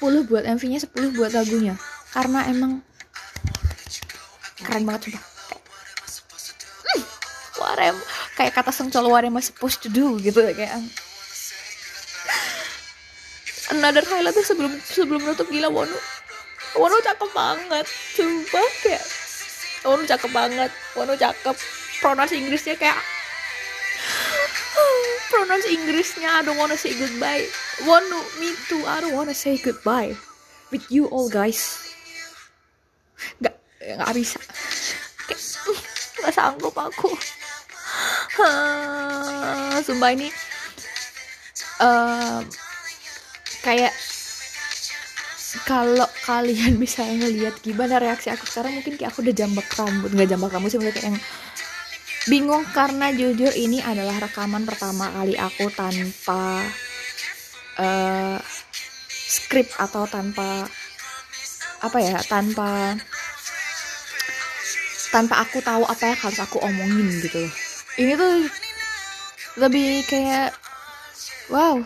10 0.00 0.28
buat 0.28 0.44
MV-nya 0.48 0.80
10 0.80 1.16
buat 1.16 1.32
lagunya. 1.36 1.76
Karena 2.10 2.48
emang 2.48 2.80
keren 4.60 4.84
banget 4.84 5.12
coba 5.12 5.20
hmm, 7.80 7.96
kayak 8.36 8.52
kata 8.56 8.72
sencol 8.72 9.12
warem 9.12 9.36
supposed 9.44 9.84
to 9.84 9.92
do 9.92 10.16
gitu. 10.24 10.40
Ya 10.40 10.56
kayak 10.56 10.80
another 13.74 14.02
highlight 14.06 14.34
tuh 14.34 14.46
sebelum 14.46 14.72
sebelum 14.82 15.22
nutup 15.22 15.46
gila 15.48 15.70
Wonu. 15.70 15.98
Wonu 16.78 16.96
cakep 17.02 17.30
banget 17.34 17.86
coba 18.14 18.62
kayak 18.82 19.04
Wonu 19.86 20.02
cakep 20.06 20.30
banget 20.30 20.70
Wonu 20.94 21.14
cakep. 21.18 21.56
Pronounce 22.00 22.32
Inggrisnya 22.32 22.80
kayak 22.80 22.96
pronounce 25.32 25.68
Inggrisnya 25.68 26.30
I 26.30 26.40
don't 26.46 26.56
wanna 26.56 26.78
say 26.78 26.94
goodbye. 26.96 27.44
Wanna 27.84 28.18
me 28.40 28.54
too 28.70 28.80
I 28.86 29.04
don't 29.04 29.14
wanna 29.14 29.36
say 29.36 29.58
goodbye 29.58 30.16
with 30.70 30.86
you 30.88 31.10
all 31.10 31.28
guys. 31.28 31.90
Nggak 33.42 33.54
nggak 33.82 34.10
bisa. 34.16 34.38
Nggak 36.20 36.32
sanggup 36.36 36.76
aku. 36.76 37.10
Sumpah 39.86 40.12
ini 40.12 40.28
uh, 41.80 42.44
kayak 43.60 43.92
kalau 45.66 46.06
kalian 46.22 46.78
bisa 46.82 47.02
ngelihat 47.02 47.58
gimana 47.62 47.98
reaksi 47.98 48.30
aku 48.30 48.46
sekarang 48.46 48.78
mungkin 48.78 48.94
kayak 48.94 49.10
aku 49.10 49.22
udah 49.26 49.34
jambak 49.34 49.66
rambut. 49.74 50.10
Nggak 50.14 50.28
jambak 50.36 50.50
rambut 50.54 50.70
sih 50.70 50.78
kayak 50.78 51.04
yang 51.04 51.18
bingung 52.28 52.64
karena 52.76 53.10
jujur 53.16 53.50
ini 53.56 53.80
adalah 53.80 54.20
rekaman 54.20 54.68
pertama 54.68 55.08
kali 55.08 55.34
aku 55.40 55.72
tanpa 55.72 56.68
uh, 57.80 58.36
skrip 59.30 59.72
atau 59.80 60.04
tanpa 60.04 60.68
apa 61.80 61.98
ya 61.98 62.20
tanpa 62.28 62.92
tanpa 65.10 65.42
aku 65.42 65.64
tahu 65.64 65.82
apa 65.88 66.12
yang 66.12 66.18
harus 66.20 66.38
aku 66.38 66.60
omongin 66.60 67.08
gitu 67.24 67.48
loh. 67.48 67.54
Ini 67.98 68.12
tuh 68.14 68.36
lebih 69.58 70.06
kayak 70.06 70.54
wow 71.50 71.82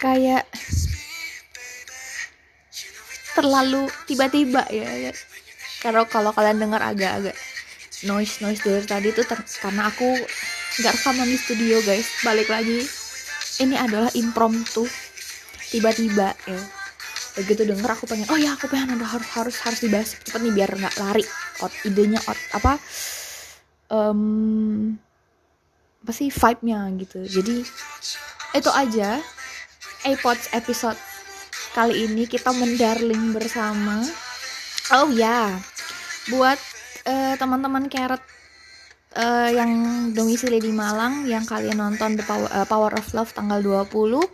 kayak 0.00 0.48
terlalu 3.36 3.86
tiba-tiba 4.08 4.66
ya, 4.72 4.88
ya. 5.08 5.12
kalau 5.84 6.08
kalau 6.08 6.32
kalian 6.34 6.58
dengar 6.58 6.82
agak-agak 6.82 7.36
noise 8.08 8.40
noise 8.40 8.64
dari 8.64 8.84
tadi 8.88 9.08
tuh 9.12 9.28
karena 9.60 9.92
aku 9.92 10.08
nggak 10.80 10.94
rekaman 10.96 11.28
di 11.28 11.38
studio 11.38 11.76
guys. 11.84 12.08
Balik 12.24 12.48
lagi. 12.48 12.80
Ini 13.60 13.76
adalah 13.76 14.10
impromptu. 14.16 14.88
Tiba-tiba 15.70 16.32
ya. 16.32 16.60
Begitu 17.36 17.62
denger 17.62 17.90
aku 17.94 18.04
pengen 18.10 18.26
oh 18.32 18.40
ya 18.40 18.58
aku 18.58 18.66
pengen 18.66 18.98
ada 18.98 19.06
harus 19.06 19.28
harus 19.36 19.56
harus 19.62 19.78
dibahas 19.78 20.18
cepet 20.18 20.40
nih 20.42 20.52
biar 20.56 20.70
nggak 20.72 20.96
lari. 20.98 21.24
Out 21.60 21.72
idenya 21.84 22.18
out 22.24 22.40
apa 22.56 22.72
um, 23.92 24.96
apa 26.00 26.12
sih 26.16 26.32
vibe-nya 26.32 26.88
gitu. 26.98 27.20
Jadi 27.28 27.56
itu 28.50 28.70
aja 28.72 29.20
iPods 30.08 30.48
episode 30.56 30.96
kali 31.76 32.08
ini 32.08 32.24
kita 32.24 32.50
mendarling 32.56 33.36
bersama. 33.36 34.00
Oh 34.96 35.12
ya. 35.12 35.60
Buat 36.32 36.58
uh, 37.04 37.34
teman-teman 37.36 37.86
carrot 37.92 38.22
uh, 39.16 39.48
yang 39.52 39.70
domisili 40.16 40.58
di 40.62 40.72
Malang 40.72 41.28
yang 41.28 41.44
kalian 41.44 41.78
nonton 41.78 42.16
The 42.16 42.24
Power, 42.24 42.48
uh, 42.48 42.66
Power 42.66 42.92
of 42.96 43.08
Love 43.12 43.32
tanggal 43.36 43.60
20 43.60 44.24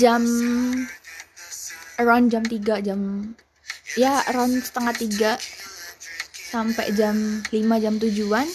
jam 0.00 0.22
around 2.02 2.32
jam 2.32 2.42
3 2.42 2.82
jam 2.82 3.00
ya 3.94 4.22
around 4.34 4.58
setengah 4.58 4.94
3 4.96 5.38
sampai 6.48 6.86
jam 6.96 7.44
5 7.52 7.84
jam 7.84 7.94
tujuan. 8.00 8.48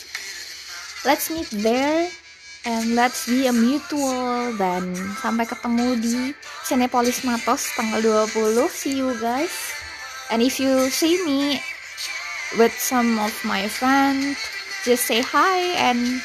Let's 1.03 1.29
meet 1.29 1.51
there 1.51 2.22
and 2.63 2.95
let's 2.95 3.27
be 3.27 3.47
a 3.47 3.53
mutual 3.53 4.55
dan 4.55 4.95
sampai 5.19 5.43
ketemu 5.43 5.99
di 5.99 6.15
Cinepolis 6.63 7.27
Matos 7.27 7.67
tanggal 7.75 8.27
20 8.31 8.55
see 8.71 9.03
you 9.03 9.11
guys. 9.19 9.51
And 10.31 10.39
if 10.39 10.57
you 10.57 10.87
see 10.87 11.19
me 11.27 11.59
with 12.55 12.71
some 12.71 13.19
of 13.19 13.35
my 13.43 13.67
friends 13.67 14.39
just 14.87 15.03
say 15.07 15.19
hi 15.19 15.75
and 15.75 16.23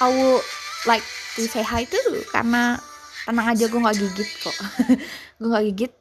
I 0.00 0.08
would 0.12 0.44
like 0.84 1.04
to 1.40 1.48
say 1.48 1.64
hi 1.64 1.88
too. 1.88 2.24
Karena 2.28 2.76
tenang 3.24 3.56
aja 3.56 3.64
gue 3.64 3.80
nggak 3.80 3.96
gigit 3.96 4.30
kok. 4.44 4.56
Gue 5.40 5.48
nggak 5.48 5.64
gigit. 5.72 5.92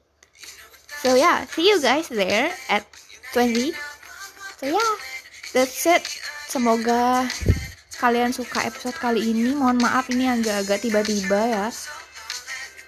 So 0.99 1.15
yeah 1.15 1.47
see 1.47 1.71
you 1.71 1.79
guys 1.79 2.11
there 2.11 2.51
at 2.67 2.83
20 3.31 3.71
so 4.59 4.67
yeah 4.67 4.93
that's 5.55 5.87
it. 5.87 6.03
Semoga 6.51 7.29
kalian 7.99 8.31
suka 8.31 8.63
episode 8.63 8.95
kali 8.95 9.35
ini 9.35 9.51
mohon 9.53 9.77
maaf 9.77 10.07
ini 10.09 10.25
agak-agak 10.31 10.87
tiba-tiba 10.87 11.39
ya. 11.51 11.67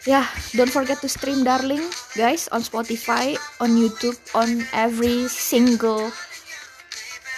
Ya 0.02 0.26
yeah, 0.26 0.28
don't 0.58 0.74
forget 0.74 0.98
to 1.04 1.06
stream 1.06 1.46
darling 1.46 1.86
guys 2.18 2.50
on 2.50 2.66
Spotify 2.66 3.38
on 3.62 3.78
YouTube 3.78 4.18
on 4.34 4.66
every 4.74 5.30
single 5.30 6.10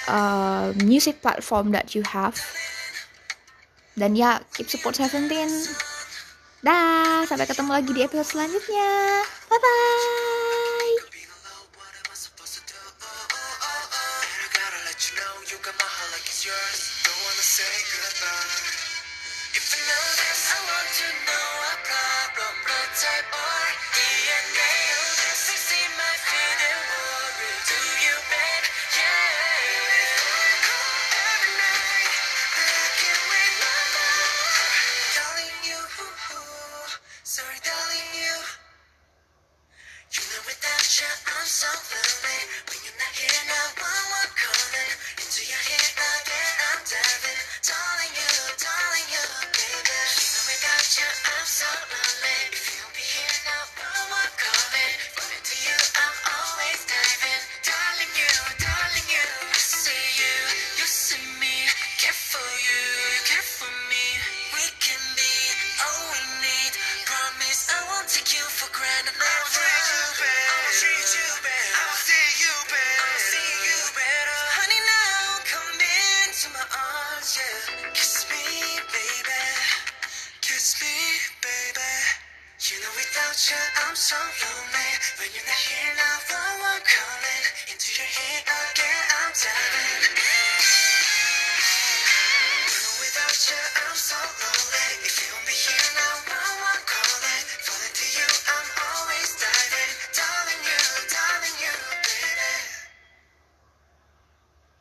uh, 0.07 0.71
music 0.79 1.19
platform 1.19 1.75
that 1.75 1.91
you 1.91 2.07
have. 2.07 2.39
Dan 3.99 4.15
ya 4.15 4.39
keep 4.55 4.71
support 4.71 4.95
Seventeen. 4.95 5.51
Dah 6.63 7.27
sampai 7.27 7.43
ketemu 7.43 7.71
lagi 7.75 7.91
di 7.91 7.99
episode 7.99 8.31
selanjutnya. 8.31 9.27
Bye 9.51 9.59
bye 9.59 10.33